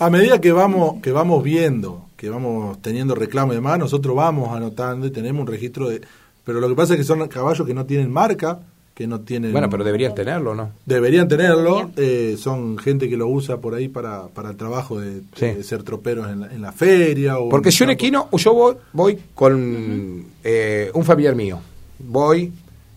[0.00, 4.54] A medida que vamos, que vamos viendo, que vamos teniendo reclamo y demás, nosotros vamos
[4.54, 6.02] anotando y tenemos un registro de...
[6.48, 8.60] Pero lo que pasa es que son caballos que no tienen marca,
[8.94, 9.52] que no tienen...
[9.52, 10.70] Bueno, pero deberían tenerlo, ¿no?
[10.86, 15.20] Deberían tenerlo, eh, son gente que lo usa por ahí para, para el trabajo de,
[15.36, 15.44] Sí.
[15.44, 17.38] de ser troperos en la, en la feria.
[17.38, 18.02] O Porque en si un campo.
[18.02, 21.60] equino, yo voy, voy con eh, un familiar mío,
[21.98, 22.50] voy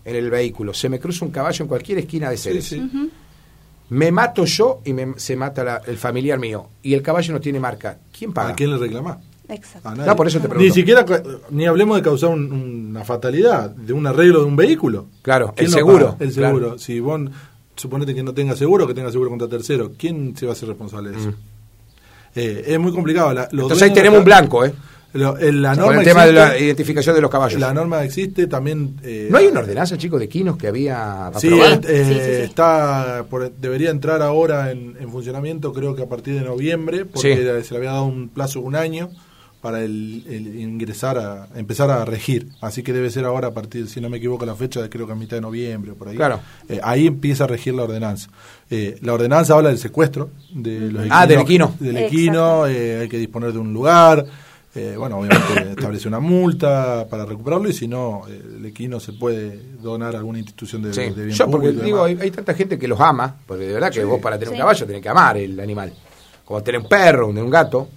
[0.06, 2.74] en el vehículo, se me cruza un caballo en cualquier esquina de Sí, Ceres.
[3.90, 6.68] Me mato yo y me- se mata la- el familiar mío.
[6.82, 7.98] Y el caballo no tiene marca.
[8.16, 8.48] ¿Quién paga?
[8.52, 9.18] ¿A quién le reclamás?
[9.48, 9.88] Exacto.
[9.88, 10.06] A nadie.
[10.08, 10.66] No, por eso te pregunto.
[10.68, 11.04] Ni siquiera,
[11.50, 12.52] ni hablemos de causar un-
[12.90, 15.06] una fatalidad, de un arreglo de un vehículo.
[15.22, 16.24] Claro, ¿Quién el seguro, paga?
[16.24, 16.56] El claro.
[16.58, 16.78] seguro.
[16.78, 17.20] Si vos,
[17.76, 20.68] suponete que no tenga seguro, que tenga seguro contra tercero, ¿quién se va a hacer
[20.68, 21.32] responsable de eso?
[22.34, 23.32] Eh, es muy complicado.
[23.34, 23.60] La, los Mm.
[23.60, 24.72] Entonces ahí tenemos un blanco, ¿eh?
[25.14, 27.60] Lo- el- la Con norma el tema de la identificación de los caballos.
[27.60, 28.96] La norma existe también.
[29.02, 32.30] eh, ¿No hay una ordenanza, chicos, de quinos que había Sí, eh, Sí, sí, sí.
[32.44, 37.62] está por- debería entrar ahora en, en funcionamiento, creo que a partir de noviembre, porque
[37.62, 39.10] se le había dado un plazo de un año
[39.62, 42.48] para el, el ingresar a empezar a regir.
[42.60, 45.12] Así que debe ser ahora a partir, si no me equivoco, la fecha, creo que
[45.12, 46.16] a mitad de noviembre o por ahí.
[46.16, 46.40] Claro.
[46.68, 48.28] Eh, ahí empieza a regir la ordenanza.
[48.68, 51.74] Eh, la ordenanza habla del secuestro de los Ah, del equino.
[51.78, 54.26] Del equino, eh, hay que disponer de un lugar.
[54.74, 59.12] eh, bueno, obviamente establece una multa para recuperarlo y si no, eh, el equino se
[59.12, 61.02] puede donar a alguna institución de, Sí.
[61.10, 63.74] de bien Yo, porque público digo, hay, hay tanta gente que los ama, porque de
[63.74, 65.92] verdad que vos para tener un caballo tenés que amar el animal.
[66.44, 67.88] Como tener un perro, un gato.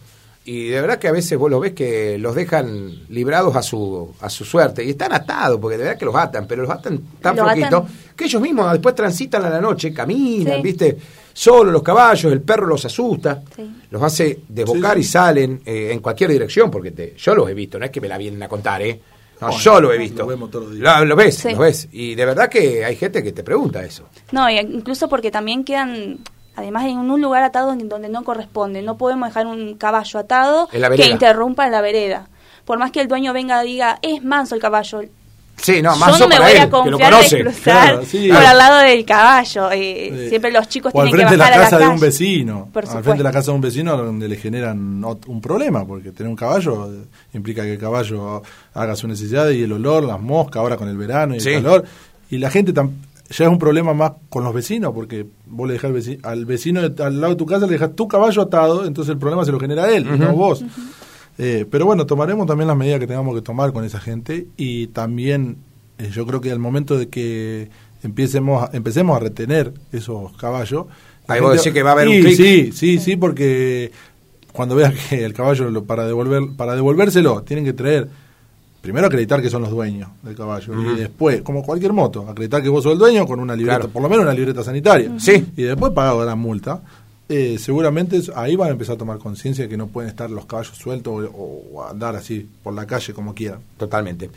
[0.48, 4.14] Y de verdad que a veces vos lo ves que los dejan librados a su,
[4.22, 4.84] a su suerte.
[4.84, 7.84] Y están atados, porque de verdad que los atan, pero los atan tan Los atan.
[8.16, 10.62] que ellos mismos después transitan a la noche, caminan, Sí.
[10.62, 10.98] ¿viste?
[11.34, 13.64] Solo los caballos, el perro los asusta, Sí.
[13.90, 17.54] los hace desbocar Sí, y salen eh, en cualquier dirección, porque te, yo los he
[17.56, 19.02] visto, no es que me la vienen a contar, ¿eh?
[19.42, 20.22] No, Bueno, yo lo he visto.
[20.22, 21.00] lo vemos todos los días.
[21.00, 21.50] Lo, lo ves, Sí.
[21.52, 21.90] lo ves.
[21.92, 24.04] Y de verdad que hay gente que te pregunta eso.
[24.32, 26.20] No, y incluso porque también quedan,
[26.56, 28.82] además en un lugar atado en donde no corresponde.
[28.82, 32.28] No podemos dejar un caballo atado la que interrumpa en la vereda.
[32.66, 35.02] Por más que el dueño venga y diga, es manso el caballo.
[35.58, 37.36] Sí, no, Yo más no me para voy él, a confiar conoce.
[37.38, 38.28] de cruzar Claro, sí.
[38.28, 39.72] por al lado del caballo.
[39.72, 41.78] eh, Eh, siempre los chicos o tienen que frente de bajar la a la casa
[41.78, 41.88] calle.
[41.90, 45.02] de un vecino Por al frente de la casa de un vecino donde le generan
[45.28, 48.44] un problema porque tener un caballo eh, implica que el caballo
[48.74, 51.52] haga su necesidad y el olor las moscas ahora con el verano y Sí.
[51.52, 51.86] el calor
[52.30, 52.92] y la gente tam-
[53.30, 56.46] ya es un problema más con los vecinos porque vos le dejás al vecino, al
[56.46, 59.44] vecino de- al lado de tu casa le dejas tu caballo atado entonces el problema
[59.46, 60.64] se lo genera él y no vos
[61.38, 64.88] Eh, pero bueno, tomaremos también las medidas que tengamos que tomar con esa gente y
[64.88, 65.58] también
[65.98, 67.70] eh, yo creo que al momento de que
[68.04, 70.86] empiecemos a- empecemos a retener esos caballos.
[71.28, 72.36] Ahí vos decís que va a haber un Sí, clic.
[72.38, 73.92] Sí, sí, sí, porque
[74.54, 78.08] cuando veas que el caballo lo- para devolver para devolvérselo tienen que traer
[78.86, 82.70] primero acreditar que son los dueños del caballo y después, como cualquier moto, acreditar que
[82.70, 83.92] vos sos el dueño con una libreta, Claro.
[83.92, 85.12] por lo menos una libreta sanitaria.
[85.20, 85.46] Sí.
[85.58, 86.82] Y después pagar la multa.
[87.28, 90.46] eh, seguramente ahí van a empezar a tomar conciencia de que no pueden estar los
[90.46, 93.60] caballos sueltos o, o andar así por la calle como quieran.
[93.78, 94.30] Totalmente.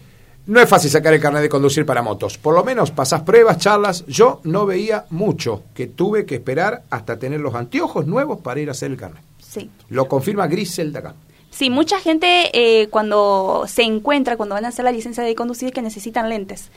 [0.47, 2.39] No es fácil sacar el carnet de conducir para motos.
[2.39, 4.07] Por lo menos pasás pruebas, charlas.
[4.07, 8.69] Yo no veía mucho, que tuve que esperar hasta tener los anteojos nuevos para ir
[8.71, 9.23] a hacer el carnet.
[9.39, 9.69] Sí.
[9.91, 11.15] Lo confirma Grisel de acá.
[11.59, 15.73] Sí, mucha gente eh, cuando se encuentra, cuando van a hacer la licencia de conducir,
[15.73, 16.71] que necesitan lentes.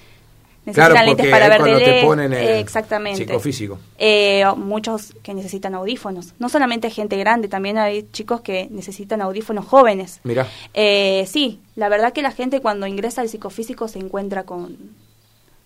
[0.65, 2.03] Necesitan Claro, lentes para ver de te lejos.
[2.09, 3.25] ponen el Eh, exactamente.
[3.25, 3.77] psicofísico.
[3.99, 6.33] Eh, muchos que necesitan audífonos.
[6.39, 10.19] No solamente gente grande, también hay chicos que necesitan audífonos jóvenes.
[10.23, 10.47] Mirá.
[10.73, 14.77] Eh, sí, la verdad que la gente cuando ingresa al psicofísico se encuentra con,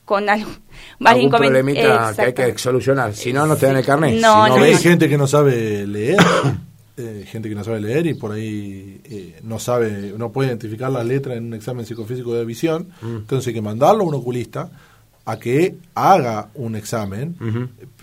[0.03, 0.49] con algo,
[0.99, 3.13] varios Algún problemita que hay que solucionar.
[3.15, 4.15] Si no, no te dan el carnet.
[4.19, 6.17] No, Si no, Hay ves- gente que no sabe leer,
[6.97, 10.91] eh, gente que no sabe leer y por ahí eh, no sabe, no puede identificar
[10.91, 13.15] las letras en un examen psicofísico de visión, Mm.
[13.17, 14.71] entonces hay que mandarlo a un oculista
[15.25, 17.35] a que haga un examen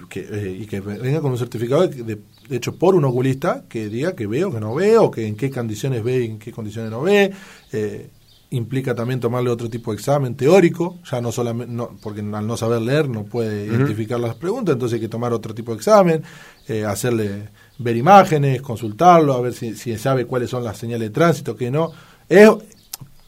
[0.08, 2.18] que, eh, y que venga con un certificado de, de-
[2.50, 6.02] hecho por un oculista que diga que veo, que no veo, que en qué condiciones
[6.02, 7.32] ve y en qué condiciones no ve.
[7.72, 8.10] eh,
[8.50, 12.54] implica también tomarle otro tipo de examen teórico, ya no solamente, no, porque al no
[12.58, 16.22] saber leer no puede identificar las preguntas, entonces hay que tomar otro tipo de examen,
[16.68, 17.48] eh, hacerle
[17.82, 21.70] ver imágenes, consultarlo, a ver si, si sabe cuáles son las señales de tránsito, que
[21.70, 21.90] no.
[22.28, 22.48] Es,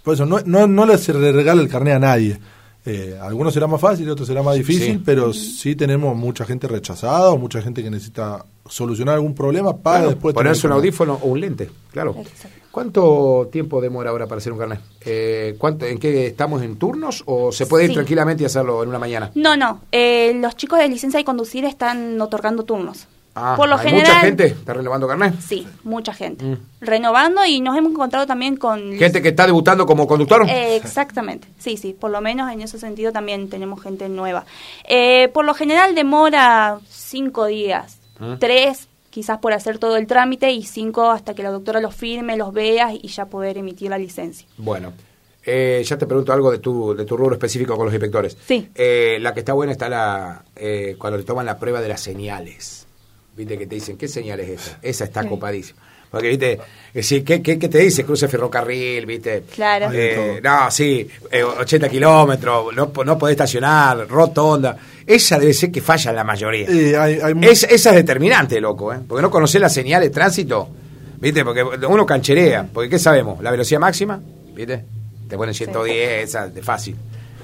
[0.02, 2.38] por eso, no, no, no le se le regala el carnet a nadie.
[2.86, 5.02] Eh, algunos será más fácil, otros será más difícil, Sí.
[5.02, 9.98] pero sí tenemos mucha gente rechazada o mucha gente que necesita solucionar algún problema para
[10.00, 12.14] Claro, después ponerse un audífono o un lente, claro.
[12.18, 12.58] Exacto.
[12.70, 14.80] ¿Cuánto tiempo demora ahora para hacer un carnet?
[15.00, 18.88] Eh, ¿cuánto, ¿En qué estamos en turnos o se puede ir tranquilamente y hacerlo en
[18.90, 19.30] una mañana?
[19.34, 19.80] No, no.
[19.92, 23.06] eh, los chicos de licencia de conducir están otorgando turnos.
[23.36, 24.06] Ah, Por lo ¿hay general.
[24.12, 25.34] mucha gente está renovando carnet.
[25.40, 26.44] Sí, mucha gente.
[26.44, 26.56] Mm.
[26.80, 28.92] Renovando y nos hemos encontrado también con...
[28.96, 30.46] Gente que está debutando como conductor.
[30.48, 34.44] Eh, exactamente, sí, sí, por lo menos en ese sentido también tenemos gente nueva.
[34.88, 38.36] Eh, por lo general demora cinco días, Ah.
[38.38, 42.36] tres quizás por hacer todo el trámite y cinco hasta que la doctora los firme,
[42.36, 44.46] los vea y ya poder emitir la licencia.
[44.56, 44.92] Bueno,
[45.46, 48.34] Eh, ya te pregunto algo de tu, de tu rubro específico con los inspectores.
[48.46, 48.66] Sí.
[48.74, 52.00] Eh, la que está buena está la eh, cuando te toman la prueba de las
[52.00, 52.83] señales.
[53.36, 54.78] Viste que te dicen, ¿qué señal es esa?
[54.82, 55.28] Esa está Sí.
[55.28, 55.80] copadísima.
[56.10, 56.60] Porque, viste,
[57.02, 58.04] sí, ¿qué, qué, qué te dice?
[58.04, 59.42] Cruce ferrocarril, viste.
[59.52, 59.90] Claro.
[59.92, 64.76] Eh, no, sí, eh, 80 kilómetros, no, no podés estacionar, rotonda.
[65.04, 66.68] Esa debe ser que falla la mayoría.
[66.68, 68.98] Eh, hay, hay mu- Es- esa es determinante, loco, ¿eh?
[69.08, 70.68] Porque no conocés la señal de tránsito,
[71.18, 71.44] ¿viste?
[71.44, 72.68] Porque uno cancherea.
[72.72, 73.42] Porque, ¿qué sabemos?
[73.42, 74.20] La velocidad máxima,
[74.54, 74.84] ¿viste?
[75.28, 76.94] Te ponen 110, esa de fácil.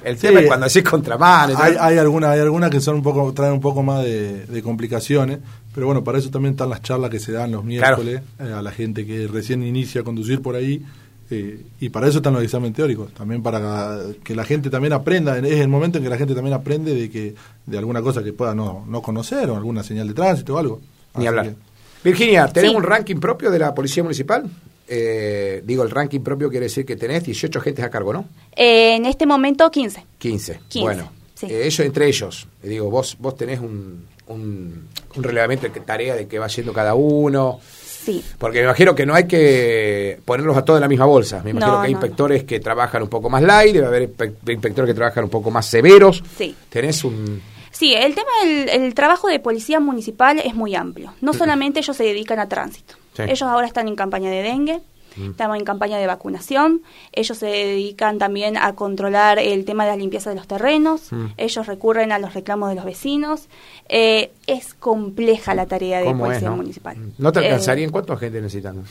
[0.04, 0.28] El Sí.
[0.28, 1.58] tema es cuando decís contramano.
[1.58, 4.62] hay, hay algunas hay algunas que son un poco traen un poco más de, de
[4.62, 5.40] complicaciones
[5.74, 8.62] pero bueno para eso también están las charlas que se dan los miércoles eh, a
[8.62, 10.82] la gente que recién inicia a conducir por ahí
[11.30, 15.38] eh, y para eso están los exámenes teóricos también para que la gente también aprenda
[15.38, 17.34] es el momento en que la gente también aprende de que
[17.66, 20.80] de alguna cosa que pueda no, no conocer o alguna señal de tránsito o algo
[21.14, 21.48] Ni Así hablar.
[21.50, 21.54] que-
[22.02, 22.76] Virginia, ¿tenés Sí.
[22.76, 24.48] un ranking propio de la Policía Municipal?
[24.88, 28.24] Eh, digo, el ranking propio quiere decir que tenés 18 agentes a cargo, ¿no?
[28.56, 30.04] Eh, en este momento 15.
[30.18, 30.60] 15.
[30.68, 31.46] 15, Bueno, sí.
[31.46, 36.14] eh, ellos, entre ellos, digo, vos, vos tenés un, un, un relevamiento de qué tarea
[36.14, 37.60] de qué va haciendo cada uno.
[37.62, 38.24] Sí.
[38.38, 41.42] Porque me imagino que no hay que ponerlos a todos en la misma bolsa.
[41.44, 42.06] Me imagino No, que hay no, no.
[42.06, 45.50] inspectores que trabajan un poco más light, debe haber inspe- inspectores que trabajan un poco
[45.50, 46.22] más severos.
[46.38, 46.54] Sí.
[46.70, 47.42] Tenés un...
[47.70, 51.14] Sí, el tema del el trabajo de policía municipal es muy amplio.
[51.20, 52.94] No solamente ellos se dedican a tránsito.
[53.14, 53.22] Sí.
[53.24, 54.80] Ellos ahora están en campaña de dengue,
[55.16, 56.82] estamos en campaña de vacunación.
[57.12, 61.12] Ellos se dedican también a controlar el tema de la limpieza de los terrenos.
[61.12, 61.26] Mm.
[61.36, 63.48] Ellos recurren a los reclamos de los vecinos.
[63.88, 66.56] Eh, es compleja la tarea de ¿Cómo es, policía no?
[66.56, 66.96] municipal.
[67.18, 67.90] ¿No te Eh, alcanzarían?
[67.90, 68.84] ¿Cuántos agentes necesitan?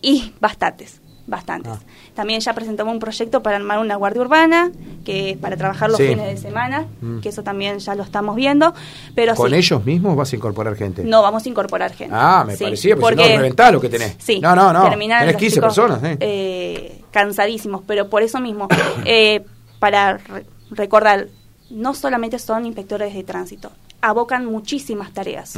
[0.00, 1.72] y bastantes, bastantes.
[1.72, 1.78] Ah.
[2.14, 4.72] También ya presentamos un proyecto para armar una guardia urbana,
[5.04, 6.08] que es para trabajar los Sí.
[6.08, 7.20] fines de semana, Mm.
[7.20, 8.74] que eso también ya lo estamos viendo.
[9.14, 11.04] Pero ¿Con sí, ellos mismos vas a incorporar gente?
[11.04, 12.14] no vamos a incorporar gente.
[12.18, 14.16] Ah, me Sí, parecía, porque si no, reventás lo que tenés.
[14.18, 16.16] Sí, No, no, no, tenés los 15 chicos, personas, ¿eh?
[16.20, 18.66] eh, cansadísimos, pero por eso mismo,
[19.04, 19.44] eh,
[19.78, 21.28] para re- recordar,
[21.70, 23.70] no solamente son inspectores de tránsito,
[24.00, 25.54] abocan muchísimas tareas.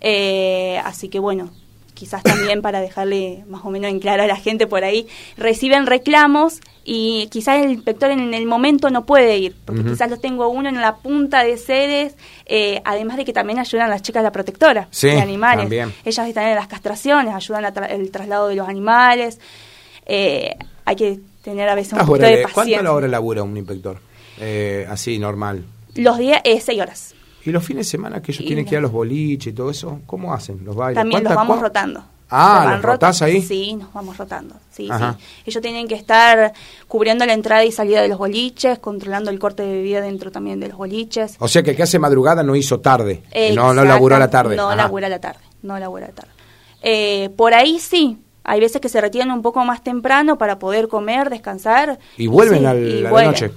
[0.00, 1.50] Eh, así que bueno,
[2.02, 5.86] quizás también para dejarle más o menos en claro a la gente por ahí, reciben
[5.86, 10.48] reclamos y quizás el inspector en el momento no puede ir, porque quizás lo tengo
[10.48, 14.26] uno en la punta de sedes, eh, además de que también ayudan las chicas de
[14.26, 15.62] la protectora Sí, de animales.
[15.62, 15.94] también.
[16.04, 19.38] Ellas están en las castraciones, ayudan al el traslado de los animales.
[20.06, 22.82] Eh, hay que tener a veces un Ah, poquito de ¿de ¿Cuánto paciencia.
[22.82, 24.00] la hora labura un inspector?
[24.40, 25.64] Eh, así, normal.
[25.94, 27.14] Los días, eh, seis horas.
[27.44, 29.56] ¿Y los fines de semana que ellos Y tienen que ir a los boliches y
[29.56, 30.00] todo eso?
[30.06, 30.64] ¿Cómo hacen?
[30.64, 30.96] ¿Los bailes?
[30.96, 32.04] También los ¿Cuántas- vamos rotando.
[32.34, 33.42] Ah, ¿los rotás ahí?
[33.42, 34.54] Sí, nos vamos rotando.
[34.70, 35.16] Sí, Ajá.
[35.18, 35.24] sí.
[35.50, 36.54] Ellos tienen que estar
[36.88, 40.58] cubriendo la entrada y salida de los boliches, controlando el corte de bebida dentro también
[40.58, 41.36] de los boliches.
[41.40, 43.22] O sea que el que hace madrugada no hizo tarde.
[43.54, 44.56] no, no laburó a la tarde.
[44.56, 44.76] No Ajá.
[44.76, 45.40] labura a la tarde.
[45.62, 46.30] No a la tarde.
[46.82, 48.18] Eh, por ahí sí.
[48.44, 51.98] Hay veces que se retiran un poco más temprano para poder comer, descansar.
[52.16, 53.30] Y vuelven sí, al- y a la vuelven.
[53.30, 53.50] noche.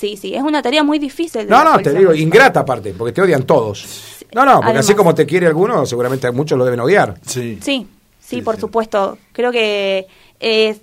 [0.00, 0.34] Sí, sí.
[0.34, 1.42] Es una tarea muy difícil.
[1.42, 4.16] de No, no, te digo, ingrata aparte, porque te odian todos.
[4.34, 4.86] No, no, porque Además.
[4.86, 7.16] así como te quiere alguno, seguramente muchos lo deben odiar.
[7.26, 7.86] sí Sí, sí,
[8.18, 8.62] Sí, por sí.
[8.62, 9.18] supuesto.
[9.32, 10.06] Creo que
[10.40, 10.78] eh,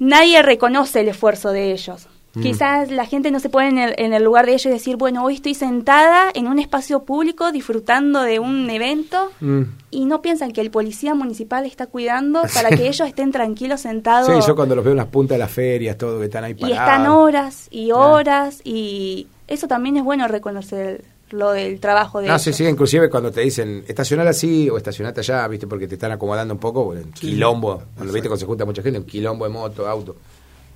[0.00, 2.08] nadie reconoce el esfuerzo de ellos.
[2.34, 2.42] Mm.
[2.42, 4.96] Quizás la gente no se pone en el, en el lugar de ellos y decir,
[4.96, 9.62] bueno, hoy estoy sentada en un espacio público disfrutando de un evento Mm.
[9.90, 14.26] y no piensan que el policía municipal está cuidando para que ellos estén tranquilos sentados
[14.28, 16.52] Sí, yo cuando los veo en las puntas de las ferias, todo, que están ahí
[16.52, 16.78] y parados.
[16.78, 22.34] están horas y horas y eso también es bueno reconocer lo del trabajo de No,
[22.34, 22.42] ellos.
[22.42, 26.12] sí, sí, inclusive cuando te dicen estacionar así o estacionate allá, viste, porque te están
[26.12, 29.50] acomodando un poco, bueno, quilombo, cuando viste cuando se junta mucha gente, un quilombo de
[29.50, 30.16] moto, auto,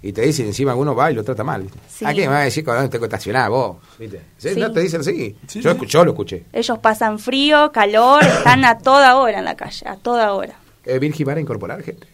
[0.03, 1.68] y te dicen encima uno va y lo trata mal.
[1.88, 2.05] Sí.
[2.05, 3.76] ¿A qué me vas a decir cuando tengo que estacionar vos?
[3.99, 4.22] ¿Viste?
[4.36, 4.61] Sí, Sí.
[4.61, 5.36] No te dicen así.
[5.46, 6.44] Sí, yo, yo lo escuché.
[6.53, 10.55] Ellos pasan frío, calor, están a toda hora en la calle, a toda hora.
[10.84, 12.07] Eh, Virgi, ¿van a incorporar gente?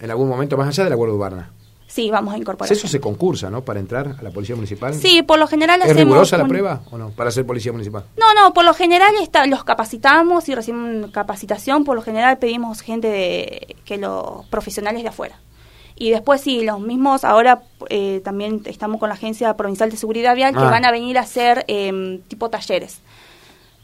[0.00, 1.50] En algún momento más allá de la Guardia Urbana.
[1.88, 2.70] Sí, vamos a incorporar.
[2.70, 3.64] Eso se concursa, ¿no?
[3.64, 4.92] Para entrar a la Policía Municipal.
[4.92, 6.02] Sí, por lo general ¿Es hacemos...
[6.04, 7.10] rigurosa la prueba o no?
[7.10, 8.04] Para ser Policía Municipal.
[8.18, 11.84] No, no, por lo general está, los capacitamos y reciben capacitación.
[11.84, 15.40] Por lo general pedimos gente de que los profesionales de afuera.
[16.00, 20.36] Y después sí, los mismos, ahora eh, también estamos con la Agencia Provincial de Seguridad
[20.36, 20.70] Vial que Ah.
[20.70, 23.00] van a venir a hacer em, tipo talleres.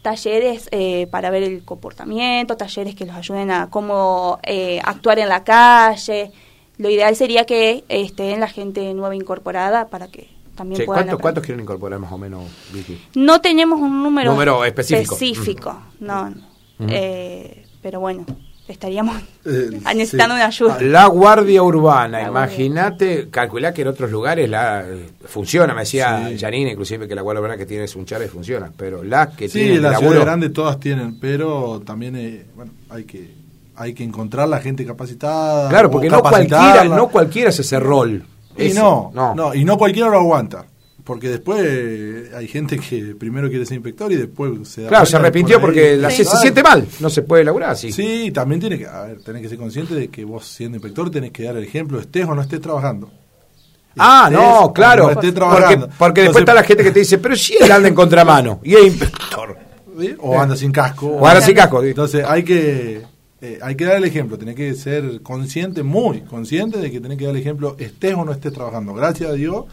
[0.02, 5.30] Talleres eh, para ver el comportamiento, talleres que los ayuden a cómo eh, actuar en
[5.30, 6.30] la calle.
[6.76, 11.04] Lo ideal sería que eh, estén la gente nueva incorporada para que también Sí, puedan
[11.04, 11.20] ¿cuántos.
[11.22, 12.42] ¿Cuántos quieren incorporar más o menos,
[12.72, 13.00] Vicky?
[13.14, 15.14] No tenemos un número, Número específico.
[15.14, 16.30] específico, no.
[16.30, 16.36] no.
[16.80, 18.26] Eh, pero bueno,
[18.68, 20.40] estaríamos Eh, necesitando sí.
[20.40, 20.78] una ayuda.
[20.80, 26.38] La Guardia Urbana, imagínate, calculá que en otros lugares la eh, funciona, me decía Sí.
[26.38, 29.80] Janine, inclusive que la Guardia Urbana que tiene Sunchales funciona, pero la que Sí, tiene
[29.80, 33.34] las laburo, ciudades grandes todas tienen, pero también eh, bueno, hay que
[33.76, 35.68] hay que encontrar la gente capacitada.
[35.68, 38.24] Claro, porque no cualquiera, no cualquiera hace ese rol.
[38.56, 39.52] Y Ese, no, no, no.
[39.54, 40.64] y no cualquiera lo aguanta.
[41.04, 45.16] Porque después hay gente que primero quiere ser inspector y después se da Claro, se
[45.16, 47.92] arrepintió por porque la- se, siente mal, no se puede laburar así.
[47.92, 51.10] Sí, también tiene que, a ver, tenés que ser consciente de que vos siendo inspector
[51.10, 53.10] tenés que dar el ejemplo, estés o no estés trabajando.
[53.96, 55.04] Ah, Estés no, claro.
[55.04, 55.88] no estés trabajando.
[55.98, 58.60] porque después Entonces, está la gente que te dice, pero si él anda en contramano
[58.64, 59.56] y es inspector.
[60.00, 60.14] ¿sí?
[60.20, 61.06] O anda sin casco.
[61.06, 61.82] O anda sin casco.
[61.82, 61.88] sí.
[61.88, 63.02] Entonces hay que
[63.42, 67.18] eh, hay que dar el ejemplo, tenés que ser consciente, muy consciente de que tenés
[67.18, 68.94] que dar el ejemplo, estés o no estés trabajando.
[68.94, 69.66] Gracias a Dios,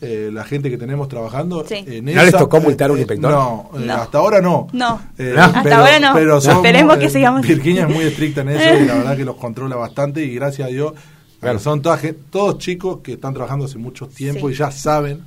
[0.00, 1.84] eh, la gente que tenemos trabajando Sí.
[1.86, 3.30] en ¿No les esa- tocó multar a un eh, inspector?
[3.30, 3.94] No, eh, No.
[3.94, 4.68] hasta ahora no.
[4.72, 5.00] No.
[5.18, 5.42] Eh, No.
[5.42, 6.14] Hasta ahora no.
[6.14, 7.42] Pero son- Esperemos que eh, sigamos.
[7.46, 10.68] Virginia es muy estricta en eso y la verdad que los controla bastante y gracias
[10.68, 10.92] a Dios
[11.40, 11.58] Claro.
[11.58, 14.54] son toda gen- todos chicos que están trabajando hace mucho tiempo Sí.
[14.54, 15.22] y ya saben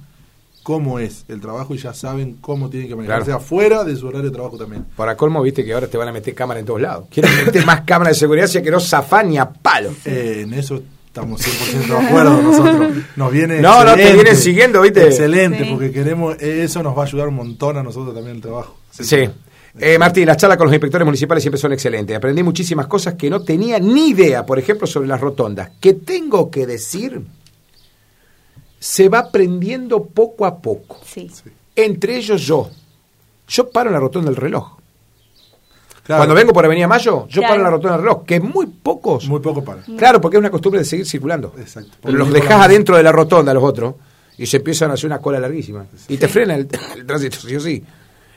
[0.64, 3.40] cómo es el trabajo y ya saben cómo tienen que manejarse Claro.
[3.40, 4.86] afuera de su horario de trabajo también.
[4.96, 7.06] Para colmo, viste que ahora te van a meter cámara en todos lados.
[7.10, 9.90] Quieren meter más cámaras de seguridad, así que no zafán ni a palo.
[10.06, 10.82] Eh, en eso
[11.12, 12.92] estamos 100% de acuerdo nosotros.
[13.18, 15.06] Nos viene No, no, te vienen siguiendo, ¿viste?
[15.08, 15.70] Excelente, Sí.
[15.72, 18.78] porque queremos, eso nos va a ayudar un montón a nosotros también en el trabajo.
[18.92, 19.30] Sí.
[19.80, 22.16] Eh, Martín, las charlas con los inspectores municipales siempre son excelentes.
[22.16, 25.72] Aprendí muchísimas cosas que no tenía ni idea, por ejemplo, sobre las rotondas.
[25.80, 27.22] Que tengo que decir,
[28.80, 31.00] se va aprendiendo poco a poco.
[31.06, 31.30] Sí.
[31.76, 32.70] Entre ellos yo.
[33.48, 34.78] Yo paro en la rotonda del reloj.
[36.04, 37.48] Claro, Cuando vengo por Avenida Mayo, yo Claro.
[37.48, 39.28] paro en la rotonda del reloj, que muy pocos.
[39.28, 39.82] Muy poco para.
[39.98, 41.54] Claro, porque es una costumbre de seguir circulando.
[41.60, 41.92] Exacto.
[42.02, 43.96] Pero los dejás la- adentro de la rotonda, los otros,
[44.38, 45.86] y se empiezan a hacer una cola larguísima.
[46.08, 47.84] Y te frena el, el tránsito, sí o sí.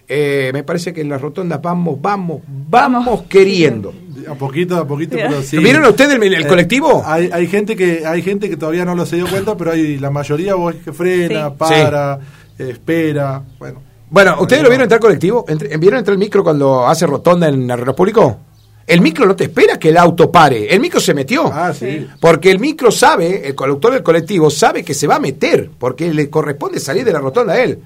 [0.06, 3.94] Eh, me parece que en las rotondas vamos, vamos, vamos queriendo.
[4.28, 5.56] A poquito, a poquito, pero sí.
[5.56, 7.02] ¿Vieron ustedes el, el Eh, colectivo?
[7.06, 9.96] Hay, hay gente que hay gente que todavía no lo se dio cuenta, pero hay
[9.98, 11.54] la mayoría vos que frena, Sí.
[11.58, 12.18] para,
[12.58, 13.80] eh, espera, bueno.
[14.14, 15.44] Bueno, ¿ustedes lo vieron entrar colectivo?
[15.76, 18.38] ¿Vieron entrar el micro cuando hace rotonda en el reloj público?
[18.86, 20.72] El micro no te espera que el auto pare.
[20.72, 21.50] El micro se metió.
[21.52, 22.06] Ah, sí.
[22.20, 26.14] Porque el micro sabe, el conductor del colectivo sabe que se va a meter, porque
[26.14, 27.80] le corresponde salir de la rotonda a él.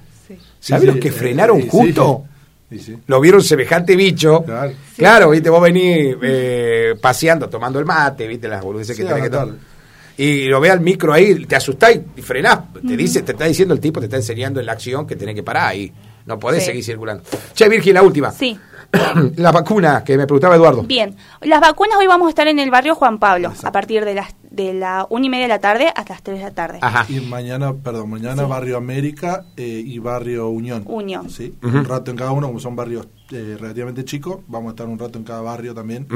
[0.59, 1.69] ¿Sabes Sí, los sí, que eh, frenaron sí, sí.
[1.71, 2.23] justo?
[2.69, 2.97] Sí, sí.
[3.07, 4.43] Lo vieron semejante bicho.
[4.43, 4.73] Claro.
[4.97, 9.23] Claro, viste, vos venís eh, paseando, tomando el mate, viste, las boludeces Sí, que tenés
[9.23, 9.55] que tomar.
[10.15, 12.59] Y lo ve al micro ahí, te asustás y frenás.
[12.87, 15.33] Te dice, te está diciendo el tipo, te está enseñando en la acción que tenés
[15.33, 15.91] que parar ahí.
[16.29, 16.67] No podés Sí.
[16.67, 17.23] seguir circulando.
[17.53, 18.31] Che, Virgil, la última.
[18.31, 18.57] Sí.
[19.37, 20.83] la vacuna que me preguntaba Eduardo.
[20.83, 23.67] Bien, las vacunas hoy vamos a estar en el barrio Juan Pablo, Exacto.
[23.67, 26.37] a partir de las de la una y media de la tarde hasta las 3
[26.39, 26.79] de la tarde.
[26.81, 27.05] Ajá.
[27.07, 28.49] Y mañana, perdón, mañana Sí.
[28.49, 30.83] Barrio América eh, y Barrio Unión.
[30.85, 31.29] Unión.
[31.29, 34.87] Sí, un rato en cada uno, como son barrios eh, relativamente chicos, vamos a estar
[34.87, 36.07] un rato en cada barrio también.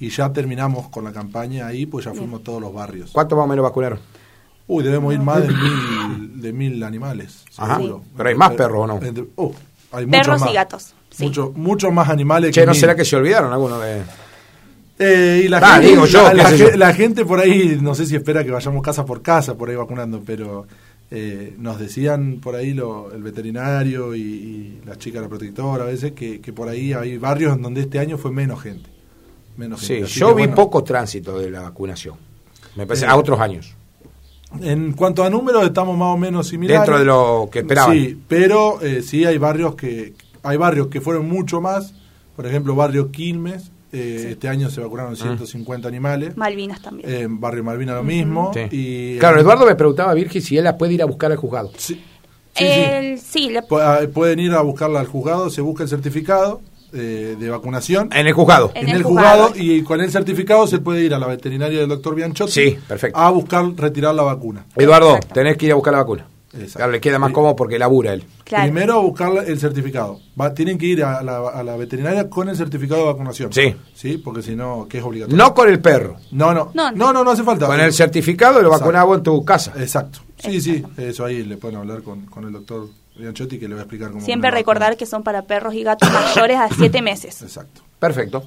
[0.00, 3.10] Y ya terminamos con la campaña ahí, pues ya fuimos todos los barrios.
[3.12, 3.98] ¿Cuánto más o menos vacunaron?
[4.72, 7.76] Uy, debemos ir más de mil, de mil animales, Ajá.
[7.76, 8.02] seguro.
[8.16, 9.02] Pero hay más perros, ¿o no?
[9.04, 9.52] Entre- oh,
[9.92, 10.50] hay Perros más.
[10.50, 10.94] y gatos.
[11.10, 11.24] Sí.
[11.24, 12.80] Mucho- muchos más animales Che, que ¿no mil.
[12.80, 14.02] será que se olvidaron algunos de...?
[15.02, 16.68] Eh, y la, Ah, gente, digo yo, la, yo.
[16.94, 20.22] gente por ahí, no sé si espera que vayamos casa por casa por ahí vacunando,
[20.24, 20.66] pero
[21.10, 25.84] eh, nos decían por ahí lo, el veterinario y, y la chica de la protectora
[25.84, 28.90] a veces que, que por ahí hay barrios en donde este año fue menos gente.
[29.56, 30.06] Menos Sí, gente.
[30.10, 32.16] Yo que, vi bueno, poco tránsito de la vacunación.
[32.76, 33.74] Me parece, Eh, a otros años.
[34.60, 36.80] En cuanto a números estamos más o menos similares.
[36.80, 37.94] Dentro de lo que esperaban.
[37.96, 41.94] Sí, pero eh, sí hay barrios que hay barrios que fueron mucho más.
[42.34, 46.36] Por ejemplo, barrio Quilmes, eh, este año se vacunaron 150 animales.
[46.36, 47.08] Malvinas también.
[47.10, 48.50] Eh, barrio Malvina lo mismo.
[48.54, 48.60] Sí.
[48.70, 51.36] Y, Claro, Eduardo me preguntaba a Virgil si él la puede ir a buscar al
[51.38, 51.70] juzgado.
[51.76, 52.64] Sí, sí, sí.
[52.64, 56.60] El- sí, le- Pu- ah, Pueden ir a buscarla al juzgado, se busca el certificado
[56.92, 58.70] eh, de vacunación En el juzgado.
[58.74, 59.62] En en, el el juzgado, juzgado.
[59.62, 63.18] y con el certificado se puede ir a la veterinaria del doctor Bianchotti Sí, perfecto.
[63.18, 64.66] a buscar retirar la vacuna.
[64.76, 65.34] Eduardo, Exacto.
[65.34, 66.26] tenés que ir a buscar la vacuna.
[66.52, 66.78] Exacto.
[66.78, 67.34] Claro, le queda más Sí.
[67.34, 68.24] cómodo porque labura él.
[68.42, 68.64] claro.
[68.64, 70.18] Primero a buscar el certificado.
[70.40, 73.52] Va- tienen que ir a la, a la veterinaria con el certificado de vacunación.
[73.52, 73.72] Sí.
[73.94, 75.36] Sí, porque si no, que es obligatorio.
[75.44, 76.16] No con el perro.
[76.32, 77.66] no, no, No, no, no, no, hace falta.
[77.66, 79.72] Con el certificado lo vos en tu casa.
[79.78, 80.18] Exacto.
[80.38, 82.88] Sí, sí, eso ahí le pueden hablar con, con el doctor
[83.20, 84.24] Bianchotti que le va a explicar cómo.
[84.24, 84.98] Siempre recordar vacuna.
[84.98, 87.40] que son para perros y gatos mayores a 7 meses.
[87.42, 87.82] Exacto.
[87.98, 88.42] Perfecto.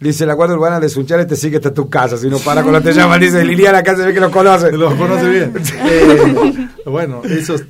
[0.00, 2.16] Dice la guardia urbana de Sunchales te sigue hasta tu casa.
[2.16, 4.72] Si no para cuando te llaman, dice Liliana acá se ve que lo conoce.
[4.72, 5.52] Lo conoce bien.
[5.86, 7.66] Eh, bueno, eso es- es-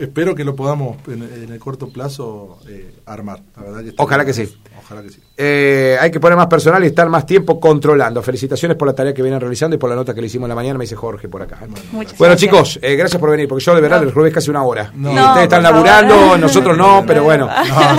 [0.00, 3.40] espero que lo podamos en, en el corto plazo eh, armar.
[3.56, 4.52] La verdad que Ojalá que sí.
[4.84, 5.20] Ojalá que sí.
[5.36, 8.22] Eh, hay que poner más personal y estar más tiempo controlando.
[8.22, 10.50] Felicitaciones por la tarea que vienen realizando y por la nota que le hicimos en
[10.50, 11.58] la mañana, me dice Jorge por acá.
[11.92, 12.36] Bueno, gracias.
[12.36, 14.90] chicos, eh, gracias por venir, porque yo de verdad les robé casi una hora.
[14.94, 15.12] No.
[15.12, 15.86] Y No, ustedes están favor.
[15.86, 17.48] laburando, nosotros no, pero bueno.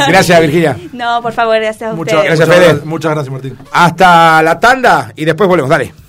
[0.08, 0.78] Gracias, Virginia.
[0.94, 2.38] No, por favor, gracias a Muchas, ustedes.
[2.40, 2.82] Gracias, muchas Fede.
[2.82, 3.58] gra- muchas gracias, Martín.
[3.72, 5.70] Hasta la tanda y después volvemos.
[5.70, 6.03] Dale.